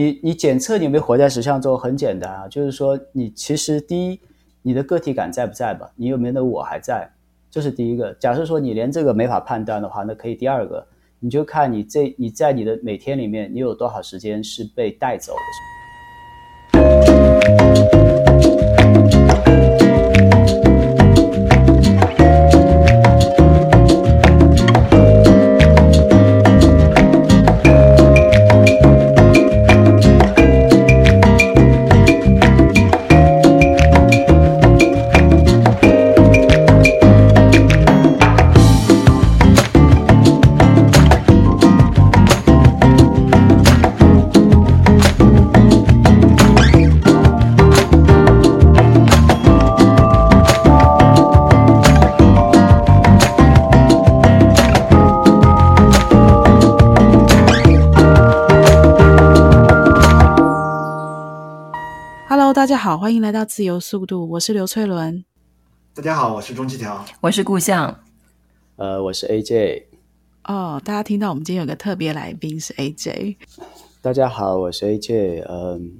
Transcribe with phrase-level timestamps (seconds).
[0.00, 4.18] 你你检测你有没有活在实相中很简单啊，就是说你其实第一，
[4.62, 5.92] 你的个体感在不在吧？
[5.94, 7.06] 你有没有那我还在？
[7.50, 8.14] 这是第一个。
[8.14, 10.86] 假设说你连这个没法判断的话，那可以第二个，
[11.18, 15.79] 你就看你这你在你的每天里面，你有多少时间是被带走的。
[63.10, 65.24] 欢迎来到自由速度，我是刘翠伦。
[65.92, 68.04] 大家好，我是钟七条，我是顾象，
[68.76, 69.86] 呃，我是 AJ。
[70.44, 73.34] 哦，大家听到我们今天有个特别来宾是 AJ。
[74.00, 75.44] 大家好，我是 AJ。
[75.48, 75.98] 嗯，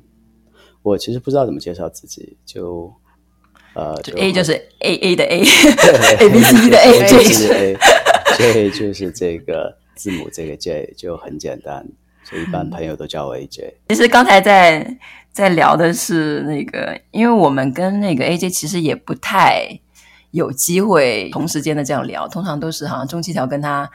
[0.83, 2.95] 我其实不知道怎么介绍自己，就
[3.75, 11.85] 呃，就 A 就是 A A 的 A，A B C 的 A，J 是 A，J 就是这个字母这个 J 就很简单，
[12.31, 13.73] 所以一般朋友都叫我 AJ。
[13.89, 14.97] 其实刚才在。
[15.33, 19.79] 在聊的是那个，因为我们跟那个 AJ 其实也不太
[20.33, 23.89] 有机会同时间的这样聊，通常都是好像中七条跟他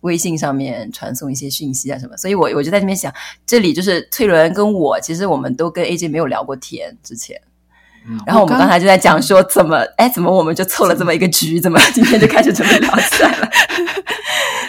[0.00, 3.10] 微信上面传送一些讯息啊什么，所以我我就在那边想，
[3.46, 7.40] 这里就是翠伦跟我，其实我们都跟 AJ 没有聊过天之前，
[8.08, 13.50] 嗯，然后我们刚才就在讲说怎么，哎，怎么我们就凑了这么一个局，怎么今天就开始准备聊起来了？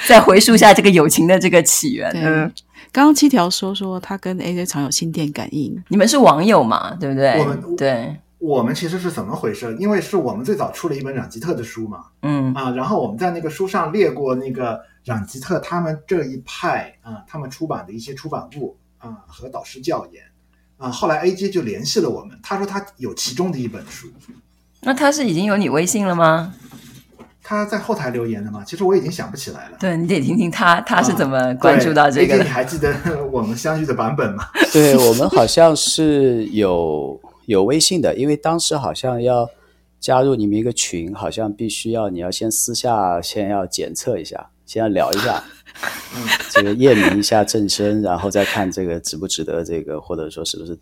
[0.08, 2.54] 再回溯一下这个友情的这个起源，嗯。
[2.92, 6.94] 刚刚七条说说他跟 AJ 常有心电感应，你们是网友嘛？
[6.96, 7.40] 对不对？
[7.40, 9.74] 我们对，我们其实是怎么回事？
[9.80, 20.22] 因为是我们最早出了一本阮吉特的书嘛，嗯啊，然后我们在那个书上列过那个阮吉特他们这一派啊，他们出版的一些出版物啊和导师教研
[20.78, 24.08] 啊，后来 AJ 就联系了我们，他说他有其中的一本书，
[24.82, 26.54] 那他是已经有你微信了吗？
[27.44, 28.64] 他在后台留言的吗？
[28.66, 29.78] 其实我已经想不起来了。
[29.80, 32.44] 对，你得听听他他是怎么关注到这个的。
[32.44, 32.94] 啊、你还记得
[33.32, 34.46] 我们相遇的版本吗？
[34.72, 39.50] 对，我们好像是有有微信的，因为当时好像要
[40.00, 45.44] 加入你们一个群，好像必须要你要先私下先要检测一下，先要聊一下，
[46.16, 50.78] 嗯，这个验明一下正身，然后再看这个值不值得这个，或者说是不是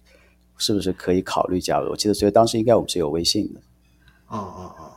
[0.58, 1.90] 是不是可以考虑加入。
[1.90, 3.62] 我记得所以当时应该我们是有微信的。
[4.28, 4.92] 哦哦哦。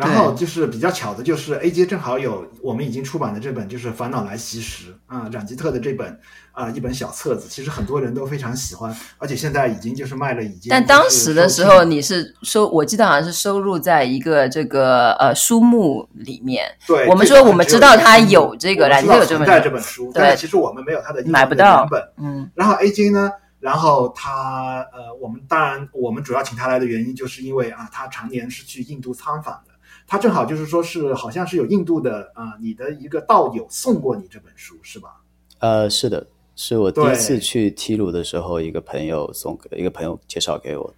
[0.00, 6.08] 然后就是比较巧的，就是 AJ 正好有我们已经出版的这本，就是《烦恼来袭时》啊，冉吉特的这本
[6.52, 10.70] 啊、呃、一本小册子，其实很多人都非常喜欢，而且现在已经就是卖了，已经。
[10.70, 16.64] 但当时的时候，你是收，我记得好像是收入在一个这个呃书目里面。
[16.86, 22.02] 对，我们说我们知道他有这个，冉吉特有这本在这本书，对，但其实我们没有他的买不到本。
[22.16, 29.69] 嗯，然后 AJ 呢，然后他呃，我们当然我们主要请他来的原因，就是因为啊，他常年是去印度参访的。
[30.10, 35.20] 他正好就是说，是好像是有印度的啊、呃，你的一个道友送过你这本书是吧？
[35.60, 36.26] 呃，是的，
[36.56, 40.92] 是我第一次去提鲁的时候，一个朋友送给一个朋友介绍给我。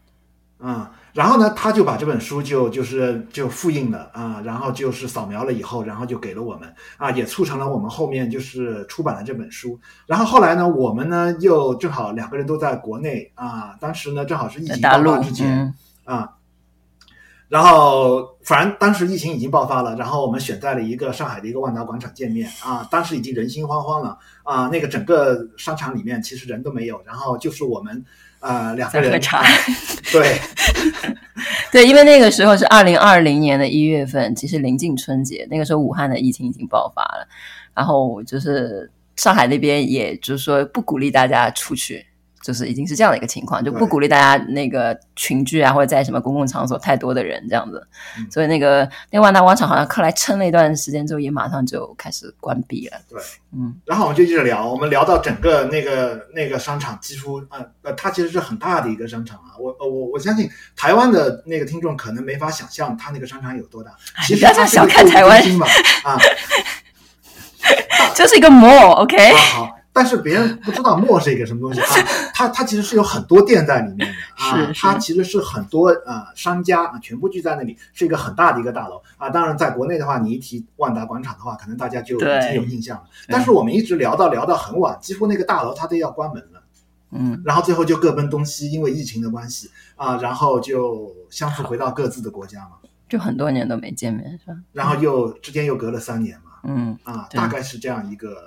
[0.60, 9.78] 嗯，然后呢，他就把这本书就就是就复印了啊，然后就是扫描了以后，然后就给了我们啊，也促成了我们后面就是出版了这本书。
[10.06, 15.74] 然后后来呢，我们呢又正好两个人都在国内啊，当时呢正好是疫情爆发之前
[16.04, 16.32] 啊。
[17.52, 22.82] 然后，反正当时疫情已经爆发了，然后我们选在了一个上海的一个万达广场见面啊。
[22.90, 28.02] 当时已经人心惶惶了啊，那个整个商场里面其实人都没有，然后就是我们
[28.40, 29.40] 啊两个人喝茶。
[29.40, 29.46] 啊、
[30.10, 30.40] 对，
[31.70, 37.28] 对，因为那个时候是二零二零年的一月份，其实临近春节，那个时候武汉的疫情已经爆发了，
[37.74, 42.06] 然后就是上海那边也就是说不鼓励大家出去。
[42.42, 47.86] 就是已经是这样的一个情况，就不鼓励大家那个群聚啊，或者在什么公共场所太多的人这样子。
[48.18, 52.98] 嗯、所以那个那万达广场好像后来撑了一段时间之后，也马上就开始关闭了。
[53.08, 53.20] 对，
[53.52, 53.72] 嗯。
[53.86, 59.54] 然后我们就一直聊，我们聊到整个那个那个商场几乎呃呃，它其实是很大的一个商场啊。
[59.58, 63.92] 我我我相信台湾的那个听众可能没法想象它那个商场有多大。
[64.26, 65.66] 其实它小看台湾嘛
[66.02, 66.18] 啊，
[68.16, 69.32] 就是一个 mall，OK、okay?
[69.32, 69.38] 啊。
[69.38, 69.78] 好。
[69.92, 71.86] 但是别人不知道 mall 是一个什么东西啊？
[72.34, 79.28] 它它其实是有很多店在里面的啊，它其实是很多呃商家啊全部聚在那里，是一个很大的一个大楼啊。
[79.28, 83.04] 当然，在国内的话，你一提万达广场的话，可能大家就已经有印象了。
[83.28, 86.62] 但是我们一直聊到聊到很晚，几乎那个大楼它都要关门了。
[87.14, 94.56] 嗯，然后最后就各奔东西，因为疫情的关系啊，然后就相互回到各自的国家嘛，就很多年都没见面是吧？
[94.72, 98.38] 然后又之间又隔了三年嘛，嗯啊，大概是这样一个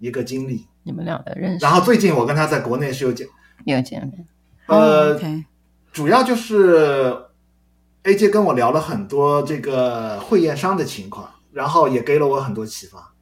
[0.00, 0.66] 一个经历。
[0.82, 3.28] 你们俩的认识，然后最近我跟他在国内是有见，
[3.64, 4.26] 有见面，
[4.66, 5.44] 呃，哦，OK
[5.92, 7.14] 主要就是
[8.02, 13.12] AJ 跟我聊了很多这个会燕山的情况，然后也给了我很多启发。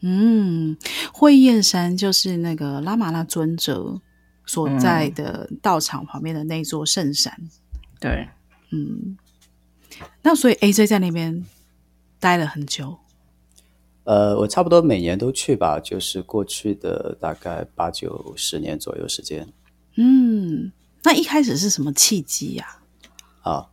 [0.00, 0.76] 嗯，
[1.12, 3.98] 会燕山就是那个拉玛拉尊者
[4.44, 7.32] 所在的道场旁边的那座圣山。
[7.98, 8.28] 对，
[8.70, 9.16] 嗯，
[10.22, 11.44] 那所以 AJ 在那边
[12.20, 12.98] 待了很久。
[14.08, 19.46] 呃，我差不多每年都去吧，就是过去的大概八九十年左右时间。
[19.96, 20.72] 嗯，
[21.02, 22.80] 那一开始是什么契机呀、
[23.42, 23.68] 啊，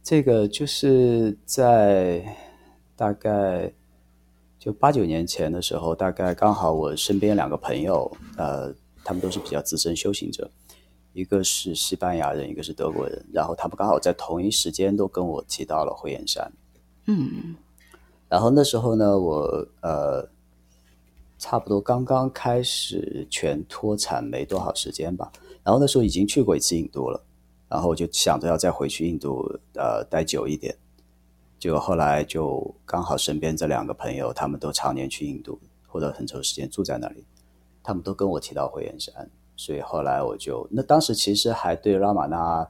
[0.00, 2.24] 这个就是在
[2.94, 3.72] 大概
[4.60, 8.72] 就八九年前的时候，大概刚好我身边两个朋友，呃，
[9.02, 10.48] 他们都是比较资深修行者，
[11.14, 16.52] 一个是西班牙人，一个是德国人，然后他们刚好在同一时间都跟我提到了慧燕山。
[17.06, 17.56] 嗯，
[18.30, 20.26] 然后那时候呢，我呃，
[21.36, 25.32] 差不多刚刚开始全脱产没多少时间吧，
[25.64, 27.20] 然后那时候已经去过一次印度了，
[27.68, 30.76] 然后我就想着要再回去印度，呃，待久一点。
[31.58, 37.24] 结果后来就刚好身边这两个朋友，他们都常年去印度或者很长时间住在那里，
[37.82, 42.66] 他们都跟我提到慧燕山，所以后来我就那当时其实还对拉玛那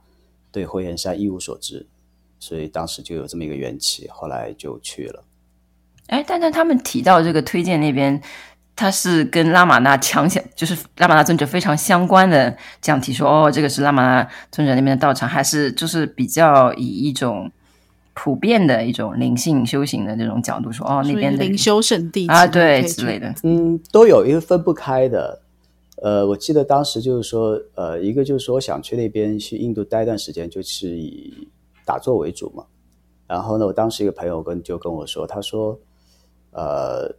[0.51, 1.87] 对慧燕山一无所知，
[2.39, 5.23] 所以当时就有这么一个缘起，后来就去了。
[6.11, 8.21] 哎，但是他们提到这个推荐那边，
[8.75, 17.51] 他是跟拉玛那强相，就是拉玛那尊者非常相关的这样提说，哦，这个是拉玛那尊者那边的道场，还是就是比较以一种
[18.13, 25.41] 普遍的一种灵性修行的这种角度说，哦，那边的灵修圣地啊，对之类的，嗯，都有，因为分不开的。
[26.03, 31.47] 呃，我记得当时就是说，呃，一个就是说，我想去那边去印度待一段时间，就是以
[31.85, 32.65] 打坐为主嘛。
[33.27, 35.79] 然后呢，我当时一个朋友跟就跟我说，他说，
[36.53, 37.15] 呃，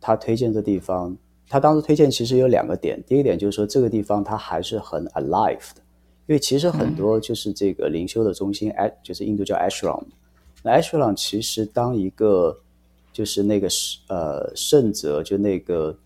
[0.00, 1.16] 他推荐这地方，
[1.48, 3.02] 他当时推荐其实有两个点。
[3.06, 5.80] 第一点就是说，这个地方它还是很 alive 的，
[6.26, 10.02] 因为其实很多就是这个灵修的中心，哎、嗯，就是印度叫 ashram。
[10.62, 12.58] 那 ashram 其实当一个
[13.12, 13.68] 就是那个
[14.08, 15.96] 呃圣者，就那个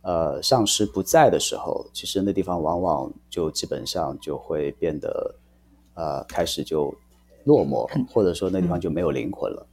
[0.00, 5.34] 呃上师不在的时候，其实那地方往往就基本上就会变得
[5.94, 6.92] 呃开始就
[7.44, 9.66] 落寞，或者说那地方就没有灵魂了。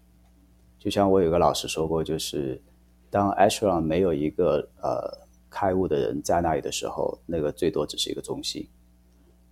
[0.80, 2.60] 就像我有个老师说过，就是
[3.10, 8.66] 当 ashram 没有一个呃开悟的人在那里的时候，那个最多只是一个中心。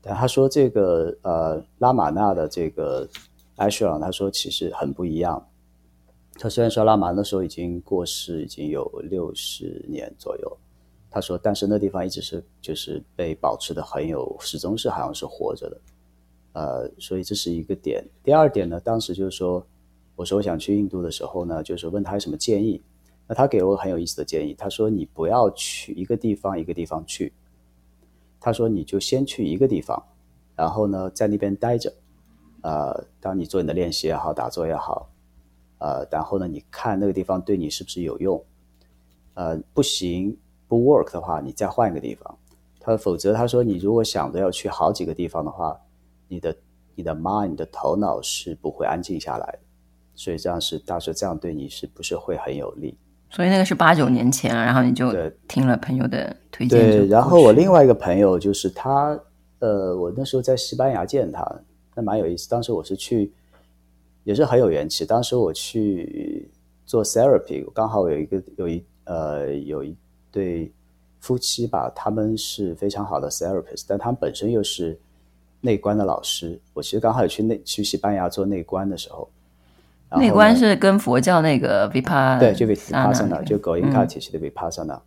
[0.01, 3.05] 但他说这个呃拉玛那的这个
[3.57, 5.45] ashram，他说其实很不一样。
[6.39, 10.57] 他虽然说拉玛那时候已经过世，已经有六十年左右，
[11.11, 15.81] 他说但是那地方一直是就是被保持的很有，始终是好像是活着的。
[16.53, 18.01] 呃，所以这是一个点。
[18.23, 19.61] 第二点呢，当时就是说。
[20.17, 22.81] 我说我想去印度的时候呢，就是问他有什么建议。
[23.27, 24.53] 那他给了我很有意思的建议。
[24.53, 27.31] 他说你不要去一个地方一个地方去。
[28.39, 30.01] 他说你就先去一个地方，
[30.55, 31.93] 然后呢在那边待着。
[32.61, 35.07] 呃，当你做你的练习也好，打坐也好，
[35.77, 38.43] 呃，然后呢你看那个地方对你是不是有用？
[39.35, 40.35] 呃，不行
[40.67, 42.37] 不 work 的话，你再换一个地方。
[42.79, 45.79] 他否则他说你如果想着要去好几个地方的话，
[46.27, 46.55] 你的
[46.95, 49.59] 你的 mind 的头脑是不会安静下来的。
[50.17, 52.97] 所以这样是，大师这样对你是不是会很有利？
[53.29, 55.13] 所以那个是八九年前，然后你就
[55.47, 56.79] 听了朋友的推荐。
[56.79, 59.19] 对，然后我另外一个朋友就是他，
[59.59, 61.45] 呃，我那时候在西班牙见他，
[61.93, 62.49] 那蛮有意思。
[62.49, 63.31] 当时我是去，
[64.23, 65.05] 也是很有缘起。
[65.05, 66.49] 当时我去
[66.85, 69.95] 做 therapy，刚好有一个有一呃有一
[70.31, 70.71] 对
[71.19, 74.97] 夫妻吧，他们是非常好的 therapist，但他们本身又是
[75.61, 76.59] 内观的老师。
[76.73, 79.29] 我其实刚好也去内去西班牙做内观的时候。
[80.15, 84.99] 内观是跟佛教那个 Vipassana 对，就 Vipassana 就 Goenka 体系的 Vipassana。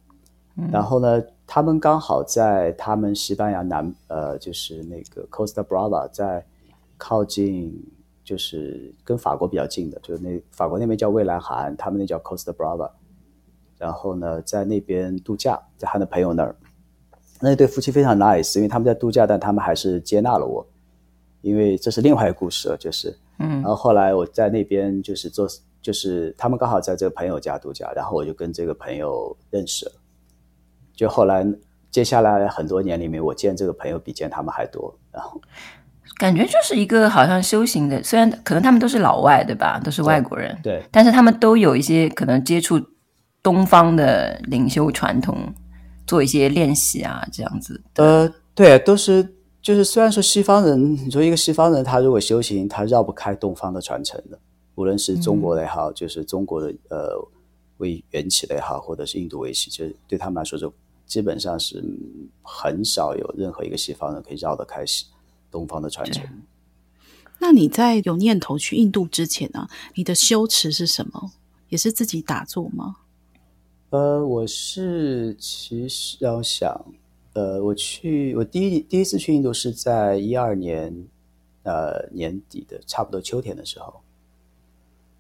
[0.71, 6.45] 然后呢，他们刚好在他们西班牙南呃，就是那个 Costa Brava，在
[6.99, 7.83] 靠近
[8.23, 12.91] 就是跟法国比较近的，就是那法国那边叫蔚蓝海岸，他们那叫 Costa Brava。
[13.79, 16.55] 然后呢，在那边度假，在他的朋友那儿，
[17.41, 20.67] 那对夫妻非常 nice，因为他们在度假，但他们还是接纳了我，
[21.41, 23.17] 因为这是另外一个故事了，就是。
[23.41, 25.49] 嗯，然后后来我在那边就是做，
[25.83, 29.93] 就是他们刚好在这个朋友家度假，然后我就跟这个朋友认识了。
[30.95, 31.47] 就后来
[31.91, 34.95] 接下来很多年里面，我见这个朋友比见他们还多。
[35.11, 35.41] 然后
[36.19, 39.81] 感觉就是一个好像修行的，虽然可能他们都是老外，对吧？
[39.83, 42.79] 都是外国人，对，对，但是他们都有一些可能接触
[43.43, 45.39] 东方的灵修传统
[46.07, 47.83] 做一些练习啊，这样子。
[47.97, 49.27] 呃，对，都是
[49.63, 54.39] 就是虽然说西方人，你说一个西方人，他如果修行，他绕不开东方的传承的，
[54.75, 57.29] 无论是中国的也好，嗯、就是中国的呃
[57.79, 60.73] 为缘起的也好，或者是印度为起，就是对他们来说，就
[61.07, 61.85] 基本上是
[62.43, 65.07] 很少有任何一个西方人可以绕得开西
[65.51, 66.25] 东方的传承。
[67.39, 71.33] 那你在有念头去印度之前呢、啊，你的修持是什么？
[71.69, 72.97] 也是自己打坐吗？
[73.91, 76.85] 呃，我是其实要想，
[77.33, 80.95] 呃，我去我第一第一次去印度是在一二年，
[81.63, 84.01] 呃年底的差不多秋天的时候，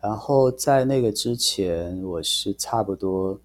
[0.00, 3.38] 然后在那个之前，我是差不多。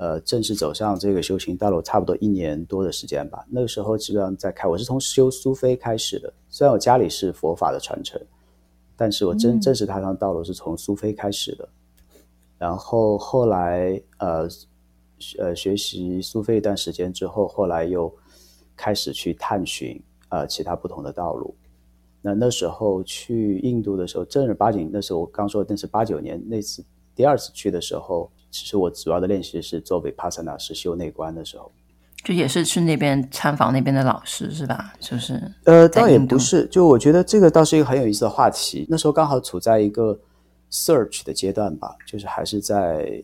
[0.00, 3.44] 呃，正式走上这个修行道路，差不多一年多的时间吧。
[3.50, 6.32] 那个时候基本上在开，我是从修苏菲开始的。
[6.48, 8.20] 虽然我家里是佛法的传承，
[8.96, 11.68] 但是我真正式踏上道路是从苏菲开始的。
[12.12, 12.20] 嗯、
[12.58, 14.48] 然后后来呃
[15.38, 18.12] 呃学习苏菲一段时间之后，后来又
[18.76, 21.54] 开始去探寻呃其他不同的道路。
[22.20, 26.84] 那那时候去印度的时候，正儿八经，那时候我刚说的那是八九年那次
[27.14, 28.30] 第二次去的时候。
[28.50, 31.70] 其实我主要的练习是做 Vipassana，是修内观的时候，
[32.24, 34.94] 就也是去那边参访那边的老师是吧？
[34.98, 38.86] 就是呃，倒也不是，就我觉得这个倒是一个很有意思的话题。
[38.88, 40.18] 那时候刚好处在一个
[40.72, 43.22] search 的阶段吧，就是还是在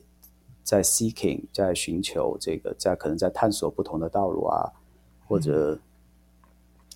[0.65, 4.73] 在 seeking，在寻求这个，在可能在探索不同的道路啊，
[5.29, 5.79] 或者、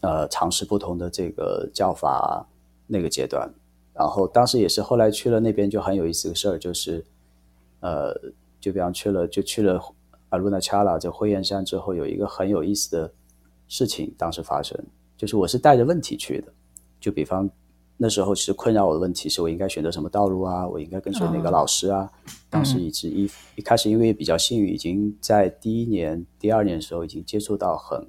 [0.01, 2.45] 嗯、呃尝试不同的这个叫法
[2.89, 3.49] 那个阶段。
[3.95, 7.05] 然后当时也是后来去了那边，就很有意思的事儿，就是。
[7.81, 8.13] 呃，
[8.59, 9.81] 就比方去了，就去了
[10.31, 13.13] 阿鲁纳恰拉这灰燕山之后，有一个很有意思的
[13.69, 14.77] 事情当时发生，
[15.17, 16.53] 就是我是带着问题去的。
[16.99, 17.49] 就比方
[18.01, 20.67] 那时候其实困扰我的问题是我应该选择什么道路啊？
[20.67, 22.03] 我应该跟随哪个老师啊？
[22.03, 22.11] 哦、
[22.49, 28.07] 当时一直一、嗯、一开始因为比较幸运，已经在第一年、第二年的时候已经接触到很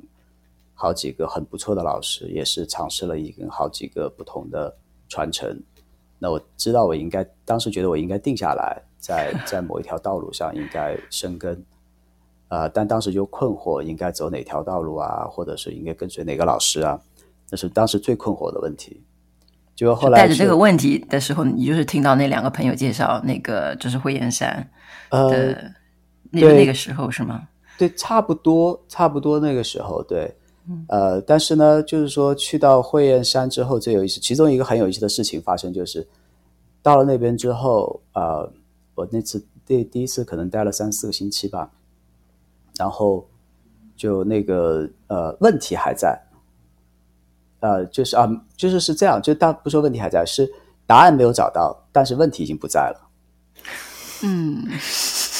[0.75, 4.77] 好几个很不错的老师，也是尝试了一个好几个不同的
[5.08, 5.60] 传承。
[6.19, 8.81] 那我知道我应该当时觉得我应该定下来。
[9.00, 11.55] 在 在某一条道路上应该生根，
[12.50, 17.01] 啊、呃，但当时就困惑，应该走哪条道路啊，或者是应该跟随哪个老师啊？
[17.50, 19.01] 那是当时最困惑的问题。
[19.79, 24.69] 就后来带着这个问题的时候，你就是听到那两个朋友介绍那个就是慧燕山
[25.09, 25.55] 的，呃，
[26.31, 27.48] 那个那个时候是吗？
[27.77, 30.36] 对，差不多，差不多那个时候，对，
[30.89, 36.05] 呃，但是呢，就是说去到惠燕山之后最有意思，其中一个很有意思的事情发生，就是
[36.81, 38.51] 到了那边之后，呃。
[38.95, 41.71] 我那次第第一次可能待了三四个星期吧，
[42.77, 43.25] 然后
[43.95, 46.21] 就那个呃问题还在，
[47.59, 50.49] 呃就是啊就是是这样，就当不说问题还在，是
[50.85, 53.09] 答案没有找到，但是问题已经不在了，
[54.23, 54.63] 嗯，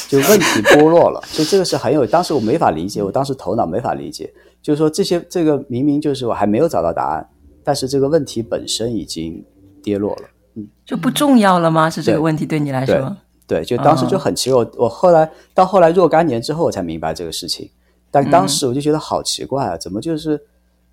[0.08, 7.28] 就问题剥落了，所以这个是很有，当时我没法理解，我当时头脑没法理解，就是说这些这个明明就是我还没有找到答案，
[7.64, 9.44] 但是这个问题本身已经
[9.82, 10.24] 跌落了，
[10.56, 11.90] 嗯，就不重要了吗？
[11.90, 13.16] 是这个问题对你来说？
[13.48, 14.64] 对，就当时就很奇怪。
[14.64, 17.68] 我我后来到后来若干年之后，我才明白这个事情。
[18.12, 20.40] 但当时我就觉得好奇怪啊，怎么就是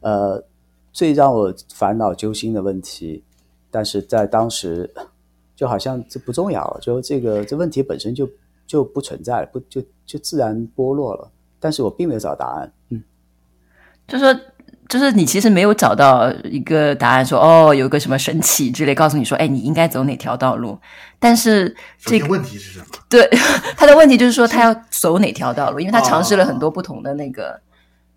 [0.01, 0.43] 呃
[0.97, 3.23] 最让我烦恼揪心的问题，
[3.71, 4.91] 但是在当时
[5.55, 8.27] 就好像这不重要了，就这个这问题本身就
[8.67, 11.31] 就不存在了，不就就自然剥落了。
[11.61, 13.03] 但是我并没有找答案，嗯，
[14.09, 14.35] 就说。
[14.89, 20.79] 就是你其实没有找到一个答案说，说哦，有个什么神奇之类，告诉你说，哎，你应该走哪条道路。
[21.19, 22.87] 但是这个问题是什么？
[23.09, 23.29] 对，
[23.77, 27.61] 他的问题就是说，他要走哪条道路，因为他尝试了很多不同的那个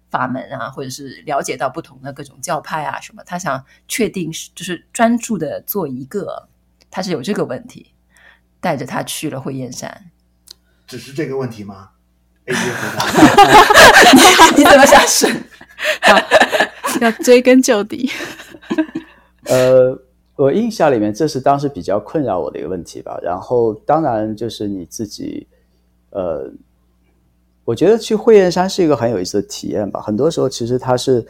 [0.09, 6.49] 法门啊，哦、或者是了解到不同的各种教派啊什么，他想确定是就是专注的做一个，
[6.89, 7.93] 他是有这个问题，
[8.59, 10.11] 带着他去了会燕山。
[10.87, 11.91] 只是这个问题吗？
[12.45, 12.55] 哎，
[14.57, 15.27] 你怎么想是？
[16.99, 18.11] 要追根究底。
[19.45, 19.97] 呃，
[20.35, 23.19] 我印象里面，这是当时比较困扰我的一个问题吧。
[23.21, 25.47] 然后，当然就是你自己，
[26.09, 26.51] 呃，
[27.69, 30.01] 我觉得去会燕山是一个很有意思的体验吧。
[30.01, 31.23] 很多时候，其实它是，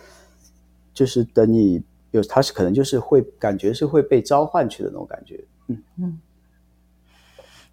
[0.93, 5.43] 就是等你有，它是可能就是会感觉是会被召唤去的那种感觉。
[5.67, 6.19] 嗯嗯。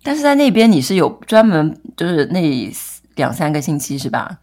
[0.02, 2.68] 但是在那边，你是有专门就是那
[3.14, 4.40] 两三个星期是吧？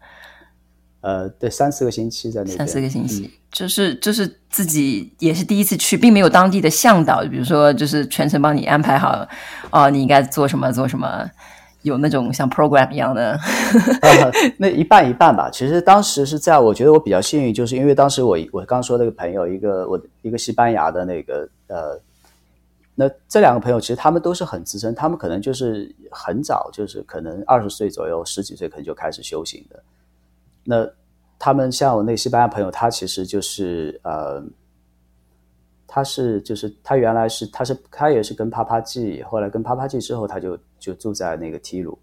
[1.02, 9.28] 呃，对，三四个星期在那边，三四个星期，嗯、就是就是自己也是第一次去，并没有当地的向导，比如说就是全程帮你安排好，
[9.70, 11.30] 哦，你应该做什么做什么，
[11.84, 13.38] 有那种像 program 一样的，
[14.00, 15.50] 呃、 那一半一半吧。
[15.50, 22.00] 其实当时是这样，我觉得我比较幸运，就是因为当时我我刚说那个朋友，一个我一个西班牙的那个呃，
[22.94, 29.82] 那这两个朋友其实他们都是很资深，他们可能就是很早，就是可能二十岁左右，十几岁可能就开始修行的。
[30.64, 30.88] 那
[31.38, 34.42] 他们像我那西班牙朋友，他其实就是呃，
[35.86, 41.98] 他是就是他原来是他是他也是跟帕帕季，后来跟帕帕季之后，他就就住在那个提鲁。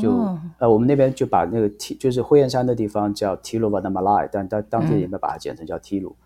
[0.00, 0.10] 就
[0.58, 6.16] 呃，我们那边就把那个提，就是灰燕山的地方叫提鲁瓦纳马赖，但当当地人们把它简称叫提鲁。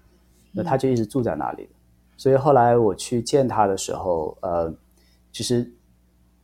[0.55, 1.67] 那他就一直住在那里，
[2.17, 4.71] 所以后来我去见他的时候，呃，
[5.33, 5.71] 其实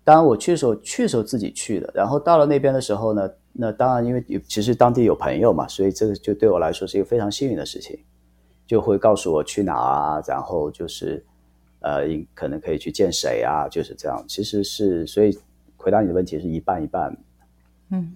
[0.03, 7.99] 当我去的时候，去的时候自己去的，然后到了那边的时候呢，那当然因为其实当地有朋友嘛，所以这个就对我来说是一个非常幸运的事情，
[8.67, 11.23] 就会告诉我去哪啊，然后就是
[11.89, 12.03] 呃，
[12.35, 14.25] 可能可以去见谁啊，就是这样。
[14.29, 15.39] 其实是所以。
[15.81, 17.17] 回答你的问题是一半一半，
[17.91, 18.13] 嗯，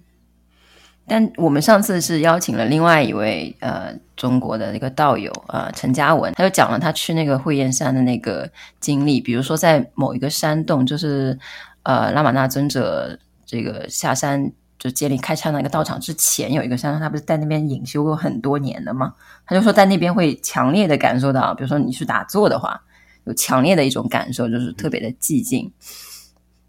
[1.07, 8.51] 但我们上次是邀请了另外一位呃中国的一个道友呃陈嘉文，他就讲了他去那个慧燕山的那个
[8.81, 11.39] 经历，比如说在某一个山洞，就是
[11.83, 19.13] 呃拉玛那尊者这个下山就建立开山那个道场之前，有一个山洞，他不是在那边隐修过很多年的吗？
[19.45, 22.83] 他就说在那边会强烈的感受到，比如说你去打坐的话，
[23.25, 25.71] 有强烈的一种感受，就是特别的寂静。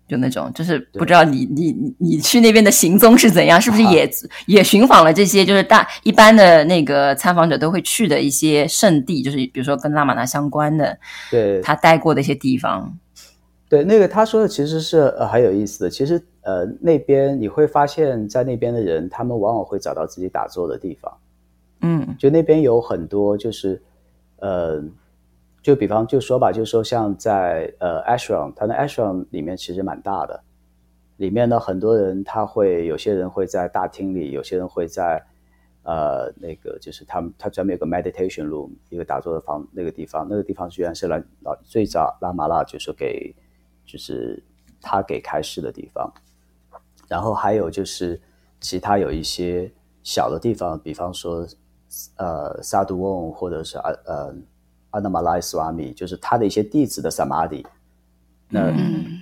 [0.06, 4.08] 就那种，就是不知道你你你你去那边的行踪是怎样，是不是也
[4.46, 10.98] 也寻访了这些，就是大一般的那个参访者都会去的一些圣地，就是比如说跟拉玛那相关的，
[11.30, 12.94] 对，他待过的一些地方。
[13.66, 15.90] 对，那个他说的其实是呃很有意思的。
[15.90, 21.10] 其实呃那边你会发现在那边的人，他们往往会找到自己打坐的地方。
[21.80, 23.82] 嗯，就那边有很多就是
[24.36, 24.84] 呃。
[25.64, 30.44] 就比方就说吧，就说像在呃 ashram，它的 ashram 里面其实蛮大的，
[31.16, 35.24] 里面呢很多人他会有些人会在大厅里，有些人会在
[35.84, 43.34] 呃那个就是他们他专门有个 meditation room 一个打坐的房那个地方，那个地方居然是来老最早拉玛拉就是给
[43.86, 44.44] 就是
[44.82, 46.12] 他给开示的地方，
[47.08, 48.20] 然后还有就是
[48.60, 51.46] 其他有一些小的地方，比方说
[52.16, 53.94] 呃萨杜翁或者是呃。
[54.04, 54.34] 呃
[54.94, 57.66] 阿那马拉斯瓦米就是他的一些弟子的萨玛迪，
[58.48, 58.72] 那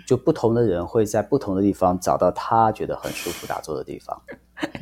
[0.06, 4.20] 就不同的人会在不同的地方找到他觉得很舒服打坐的地方。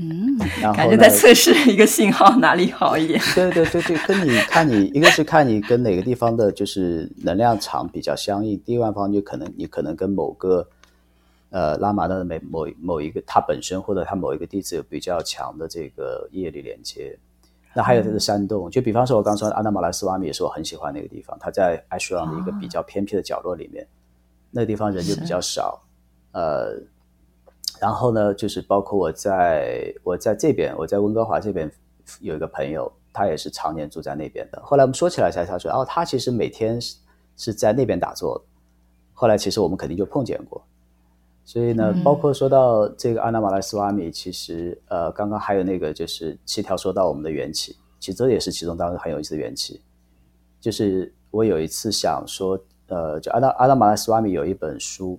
[0.01, 3.21] 嗯，然后感觉在测试一个信号哪里好一点。
[3.37, 10.69] 对对对对，跟你看你一个是看你跟哪个地方的就是能量场比较相应，第二方就可能你可能跟某个
[11.51, 17.17] 呃拉玛的某某某一个他本身或者他某一个弟子有比较强的这个业力连接。
[17.73, 23.87] 那还有这个山洞，就比方说，我刚说阿纳马拉斯瓦米也是我很喜欢那个地方，它在 Ashram 的一个比较偏僻的角落里面，
[24.51, 25.81] 那个地方人就比较少。
[26.33, 26.75] 呃，
[27.81, 31.71] 然后呢，就是包括我在我在这边，我在温哥华这边
[32.21, 34.61] 有一个朋友，他也是常年住在那边的。
[34.65, 36.97] 后来我们说起来才他说，哦，他其实每天是
[37.37, 38.45] 是在那边打坐的。
[39.15, 40.61] 后来其实我们肯定就碰见过。
[41.45, 49.81] 所以呢，包括说到这个阿纳马拉斯瓦米，其实呃，刚刚还有那个就是七条说到我们的缘起，其实这也是其中当中很有意思的缘起。
[50.61, 55.19] 就是我有一次想说，呃，就阿纳阿纳马拉斯瓦米有一本书，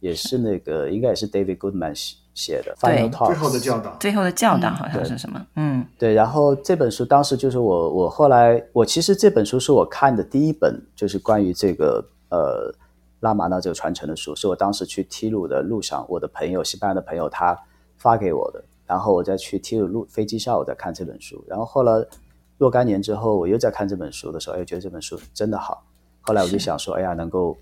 [0.00, 5.46] 也是那个应该也是 David Goodman 写写的，Final Talks，最后的教导，最后的教导好像是什么？
[5.54, 6.12] 嗯，对。
[6.12, 12.74] 然后这本书当时就是我我后来我其实这本书是我看的第一本，就是关于这个呃。
[13.26, 17.58] 拉玛那这个传承的书，是我当时去提鲁的路上，我的朋友西班牙的朋友他
[17.96, 18.64] 发给我的。
[18.86, 21.44] 然后我在去提鲁路飞机上，我在看这本书。
[21.48, 21.92] 然后后来
[22.56, 25.84] 若干年之后，我又在看这本书的时候，哎，觉得这本书真的好。
[26.20, 27.56] 后来我就想说，哎呀，能够。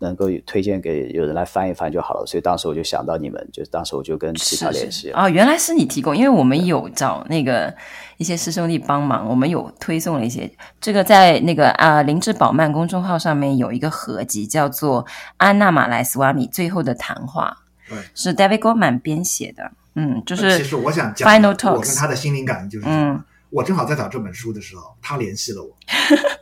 [0.00, 7.72] 能够推荐给有人来翻一翻就好了，所以当时我就想到你们，就当时我就跟其他联系啊、哦，原来是你提供，因为我们有找那个
[8.16, 10.50] 一些师兄弟帮忙，我们有推送了一些。
[10.80, 15.04] 这个在那个啊林志宝曼公众号上面有一个合集，叫做
[15.36, 17.58] 《安娜马来斯瓦米最后的谈话》，
[17.90, 19.70] 对，是 David Goldman 编写的。
[19.94, 25.76] 嗯，就是其实我想讲 Final Talks，我跟他的心灵感应就是，嗯，我正好在找这本书的时候，他联系了我。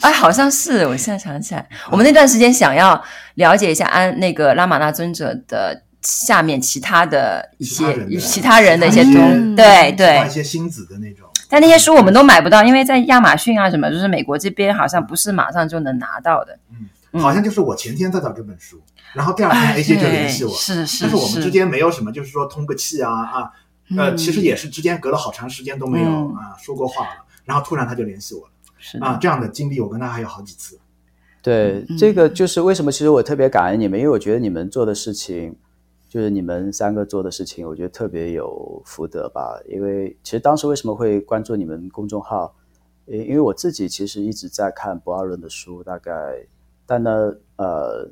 [0.00, 3.02] 哎，好像是，我现在想起来，我们那段时间想要
[3.34, 11.28] 了解一下安那个拉玛那尊者的下面其他的一些其他，其他人的一些东西，对对，一些星子的那种。
[11.48, 16.58] 但那些书我们都买不到，因为在亚马逊啊什么，就是美国这边好像不是马上就能拿到的。
[17.12, 23.50] 嗯，好像就是我前天在找这本书，然后第二天 AJ 就联系我，是是，但是我们之间没有什么，就是说通个气啊啊，
[23.96, 28.50] 呃，其实也是之间隔了好长时间都没有啊说过话了，然后突然他就联系我了。
[29.00, 30.78] 啊，这样的经历我跟他还有好几次。
[31.42, 35.54] 对，这个就是为什么，其实我特别感恩你们，因为我觉得你们做的事情，
[36.08, 39.60] 就是你们三个做的事情，我觉得特别有福德吧。
[39.68, 42.54] 因为其实当时为什么会关注你们公众号，
[43.04, 46.12] 因因为我自己其实一直在看不二论的书，大概，
[46.86, 48.08] 但呢，呃，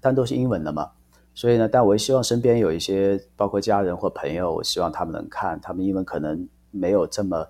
[0.00, 0.90] 但都是英文的嘛，
[1.34, 7.46] 所以呢，但我也希望身边有一些包括家人或朋友，我希望他们能看，他们英文可能没有这么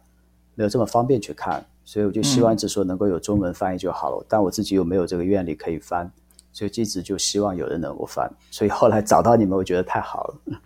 [0.57, 4.23] 没有这么方便去看，所以我就希望只说能够有中文翻译就好了。
[4.23, 6.09] 嗯、但我自己又没有这个愿力可以翻，
[6.53, 8.31] 所以一直就希望有人能够翻。
[8.49, 10.61] 所以后来找到你们，我觉得太好了。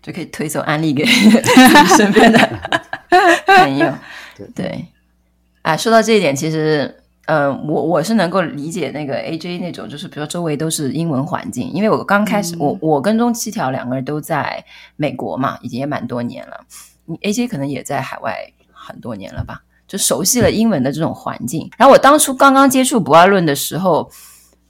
[0.00, 2.38] 就可以推送安利给身边的
[3.44, 3.92] 朋友。
[4.36, 4.86] 对对，
[5.62, 14.64] 啊，说到这一点，其实，嗯、呃，我我是能够理解那个 AJ 那种，就是比如说周围都是英文环境，因为我刚开始，嗯、我我跟踪七条两个人都在
[14.94, 16.64] 美国嘛，已经也蛮多年了。
[17.06, 21.68] 你 AJ 可能也在海外很多年了吧，就熟悉了英文的这种环境。
[21.76, 24.08] 然后我当初刚刚接触博爱论的时候，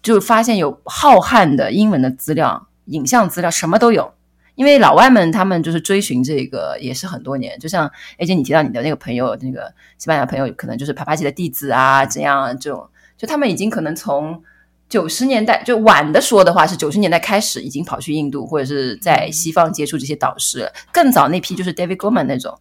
[0.03, 4.11] 就发现有浩瀚的英文的资料、影像资料，什么都有。
[4.55, 12.85] 因为老外们他们就是追寻这个也是很多年，就像 AJ 你提到你的那个朋友，那个西班牙朋友，可能就是帕帕奇的弟子啊，这样这种，
[13.17, 14.43] 就他们已经可能从
[14.89, 22.59] 九十年代就晚的说的话是九十年代开始已经跑去印度或者是在西方接触这些导师，更早那批就是 David Gorman 那种，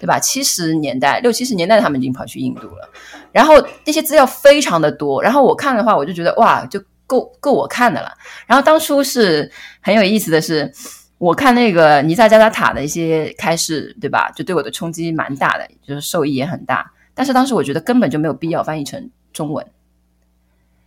[0.00, 0.18] 对吧？
[0.18, 2.88] 七十年代六七十年代他们已经跑去印度了，
[3.30, 8.10] 然后那些资料非常的多，然后我看的话我就觉得哇，就够够我看的了。
[8.46, 10.72] 然后当初是很有意思的是。
[11.20, 14.32] 我看那个尼萨加达塔的一些开示，对吧？
[14.34, 16.90] 就对我的冲击蛮大的，就是受益也很大。
[17.12, 19.66] 但是当时我觉得根本就没有必要翻译成中文，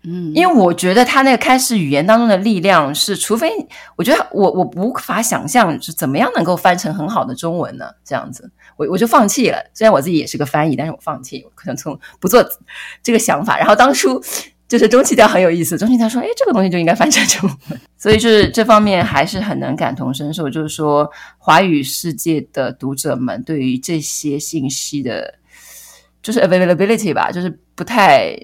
[0.03, 3.49] 嗯，因为我觉得他那个开始语言当中的力量是，除非
[3.95, 7.85] 我觉得我我无法想象是怎么样能够翻成很好的中文呢？
[8.03, 9.57] 这样子，我我就放弃了。
[9.73, 12.43] 虽然我自己也是个翻译，但是我放弃，我可能从不做
[13.01, 13.57] 这个想法。
[13.57, 14.21] 然后当初。
[14.65, 20.49] 就是中期调很有意思，中期调说：“哎，这个东西就应该翻成中文。”所以就是这方面还是很能感同身受。
[20.49, 25.35] 就是说，华语世界的读者们对于这些信息的，
[26.23, 28.35] 就是 availability 吧，就是不太，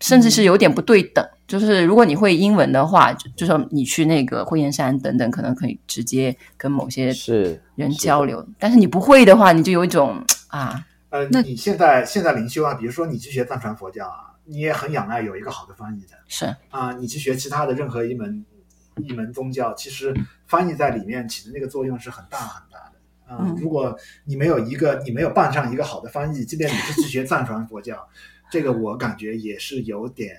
[0.00, 1.24] 甚至是有点不对等。
[1.24, 8.38] 嗯、就是如果你会英文的话，就，就说你去那个慧燕山等等，可能可以直接跟某些是人交流。
[8.40, 14.24] 是是但是你不会的话，你就有一种啊，呃，那你现在现在灵修啊，比如说你去学藏传佛教啊。
[14.50, 18.42] 你也很仰赖有一个好的翻译的，是啊，你去学其他的任何一门
[18.96, 20.14] 一门宗教，其实
[20.46, 23.40] 翻译在里面起的那个作用是很大很大的啊。
[23.42, 28.08] 嗯，如果你没有一个，你没有办上一个好的翻译，即便你是去学藏传佛教，
[28.50, 30.36] 这个我感觉也是有点。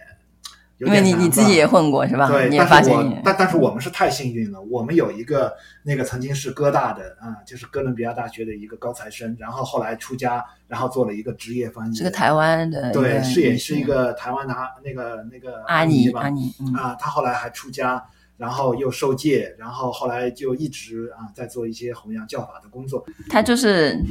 [0.77, 2.29] 因为你你自己也混过是吧？
[2.29, 18.01] 对，你也发现但是我但但是我们是太幸运了，我们有一个那个曾经是哥大的啊，就是哥伦比亚大学的一个高材生，然后后来出家，然后做了一个职业翻译，是个台湾的，对，是也是一个台湾的那个那个阿尼吧，阿尼，嗯、啊，他后来还出家，
[18.37, 23.05] 然后又受戒，然后后来就一直啊在做一些弘扬教法的工作。
[23.27, 24.01] 他就是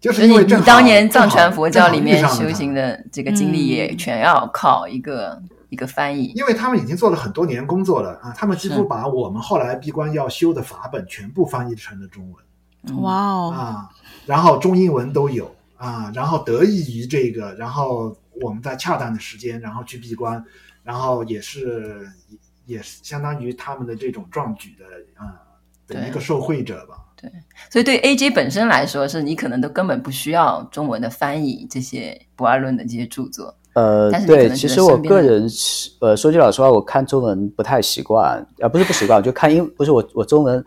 [0.00, 5.40] 就是因为你当年藏传佛教里面修行的这个经历，也全要靠一个。
[5.70, 13.02] 一个翻译，因为他们已经做了很多年工作了啊，他们几乎把我们后来闭关要修的法本全部翻译成了中文。
[13.02, 13.90] 哇哦啊，
[14.24, 20.42] 然后中英文都有啊，然后得益于这个，然后我们在恰当的时间，然后去闭关，
[20.82, 22.08] 然后也是
[22.64, 24.86] 也是相当于他们的这种壮举的
[25.22, 25.36] 啊
[25.86, 26.96] 的一个受惠者吧。
[27.20, 27.30] 对，
[27.70, 33.54] 所以对 AJ 本身来说，是你可能都根本不需要中文的翻译这些不二论的这些著作。
[33.74, 40.64] 呃，对，其实我个人是，呃，说句老实话，我看中文不太习惯，啊、呃，不是不习惯，就看英，不是我，我中文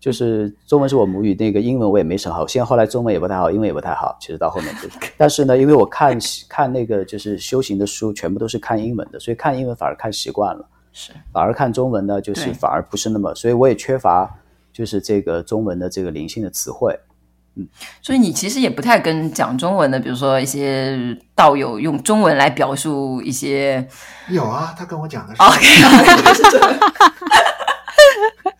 [0.00, 14.28] 就是中文是我母语，那个英文我也没什么好，现在后来中文也不太好，英文也不太好，其实到后面就是，但是呢，因为我看看那个就是修行的书，全部都是看英文的，所以看英文反而看习惯了，是，反而看中文呢，就是反而不是那么，所以我也缺乏
[14.72, 16.98] 就是这个中文的这个灵性的词汇。
[17.54, 17.68] 嗯，
[18.00, 20.98] 所以你其实也不太跟讲中文的，比如说一些
[21.34, 23.86] 道友用中文来表述一些。
[24.30, 25.42] 有啊，他跟我讲的是。
[25.42, 25.60] OK，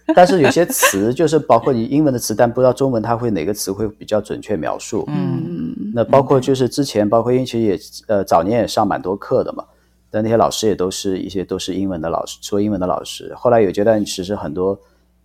[0.14, 5.09] 但是有些词就是包括你英文的词，但不知道中文它会哪个词会比较准确描述。
[5.09, 9.64] 嗯，那包括就是之前，包括因为其实也呃早年也上蛮多课的嘛，
[10.11, 13.33] 但那些老师也都是一些都是英文的老师，说英文的老师。
[13.35, 14.79] 后来有阶段其实很多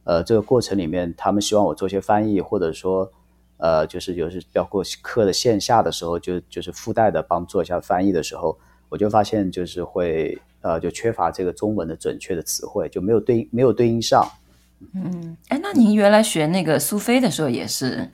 [0.08, 3.12] 呃这个过程里面，他们希望我做些翻译，或者说。
[3.60, 8.56] 呃，就是有时包括课的线下的时候，就就是附带的帮做一下翻译的时候，
[8.88, 14.24] 我就发现就是会呃，就缺乏这个中文的准确的词汇，就没有对应没有对应上。
[14.94, 18.08] 嗯，哎，那您原来学那个苏菲的时候也是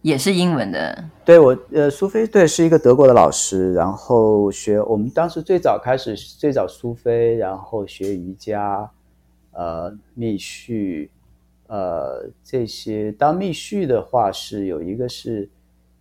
[0.00, 1.04] 也是英文的？
[1.26, 8.90] 对，我呃，苏菲对是一个德国的老师，然后学我们当时最早开始最早苏菲，然后学瑜伽，
[9.52, 11.10] 呃，密续。
[11.68, 15.50] 呃，这些当密续的话是有一个是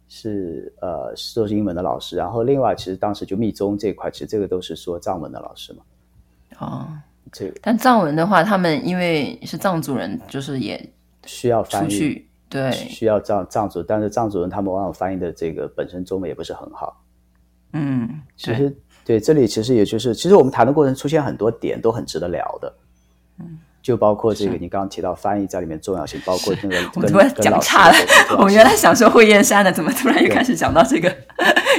[0.07, 5.79] 是呃都是英文的老师，然后另外其实当时就密宗这一块，其实这个都是说藏文的老师嘛。
[6.59, 6.87] 哦，
[7.31, 7.59] 这个。
[7.63, 10.93] 但藏文的话，他们因为是藏族人，就是也
[11.25, 17.03] 需要翻译，对，需要藏藏族，但是藏族人他们往往翻译的这个本身中文也不是很好。
[17.73, 18.69] 嗯，其实
[19.03, 22.73] 对，对这里其实也就是，其实我们谈的过程出现很多点都很值得聊的。
[23.39, 23.59] 嗯。
[23.85, 27.95] 就包括这个，你刚刚提到翻译在里面重要性，包括那个跟跟讲差了。
[28.39, 31.07] 我原来想说惠燕山的，怎么突然又开始讲到这个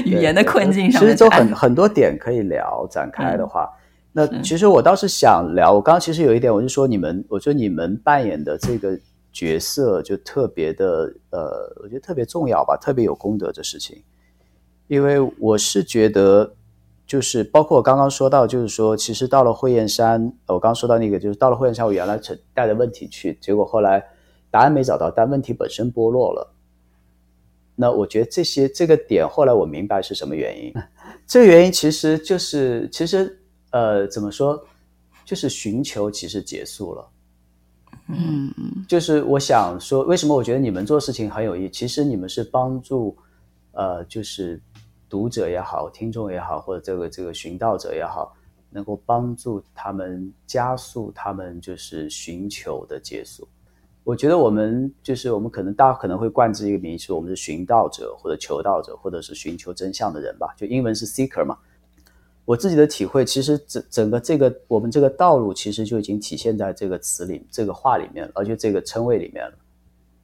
[0.04, 1.00] 语言的困境上？
[1.02, 3.68] 其实都很很多点可以聊展开的话，
[4.14, 5.72] 嗯、那其实我倒是想聊。
[5.72, 8.96] 我刚刚其实有一点，我是说你们，我觉得你们扮演的这个
[9.32, 14.00] 角色就特别的，呃，我觉得特别重要吧，特别有功德的事情，
[14.86, 16.54] 因为我是觉得。
[17.06, 22.20] 就是包括我刚刚说到，就是说，其实到了慧燕山，我刚刚说到那个，就是到了慧燕山，我原来
[22.52, 24.04] 带着问题去，结果后来
[24.50, 26.52] 答案没找到，但问题本身剥落了。
[27.76, 30.74] 那我觉得这些这个点，后来我明白是什么原因。
[31.28, 33.38] 这个原因其实就是，其实
[33.70, 34.60] 呃，怎么说，
[35.24, 37.08] 就是寻求其实结束了。
[38.08, 41.70] 嗯嗯，就是我想说，为什么我觉得你们做事情很有意义？
[41.70, 43.16] 其实你们是帮助，
[43.70, 44.60] 呃，就是。
[45.08, 48.34] 读者也好，听众也好，或者这个这个寻道者也好，
[48.70, 53.46] 能够帮助他们加速他们就是寻求的结束。
[54.02, 60.52] 我觉得我们就是我们可能大家可能会冠之一个名词，我们是寻道者或者求道者，或者是寻求真相的人吧。
[60.56, 61.56] 就英文是 seeker 嘛。
[62.44, 69.54] 我自己的体会，其实整整个这个我们这个道路，其实就已经体现在这个词里、这个话里面，而且这个称谓里面了。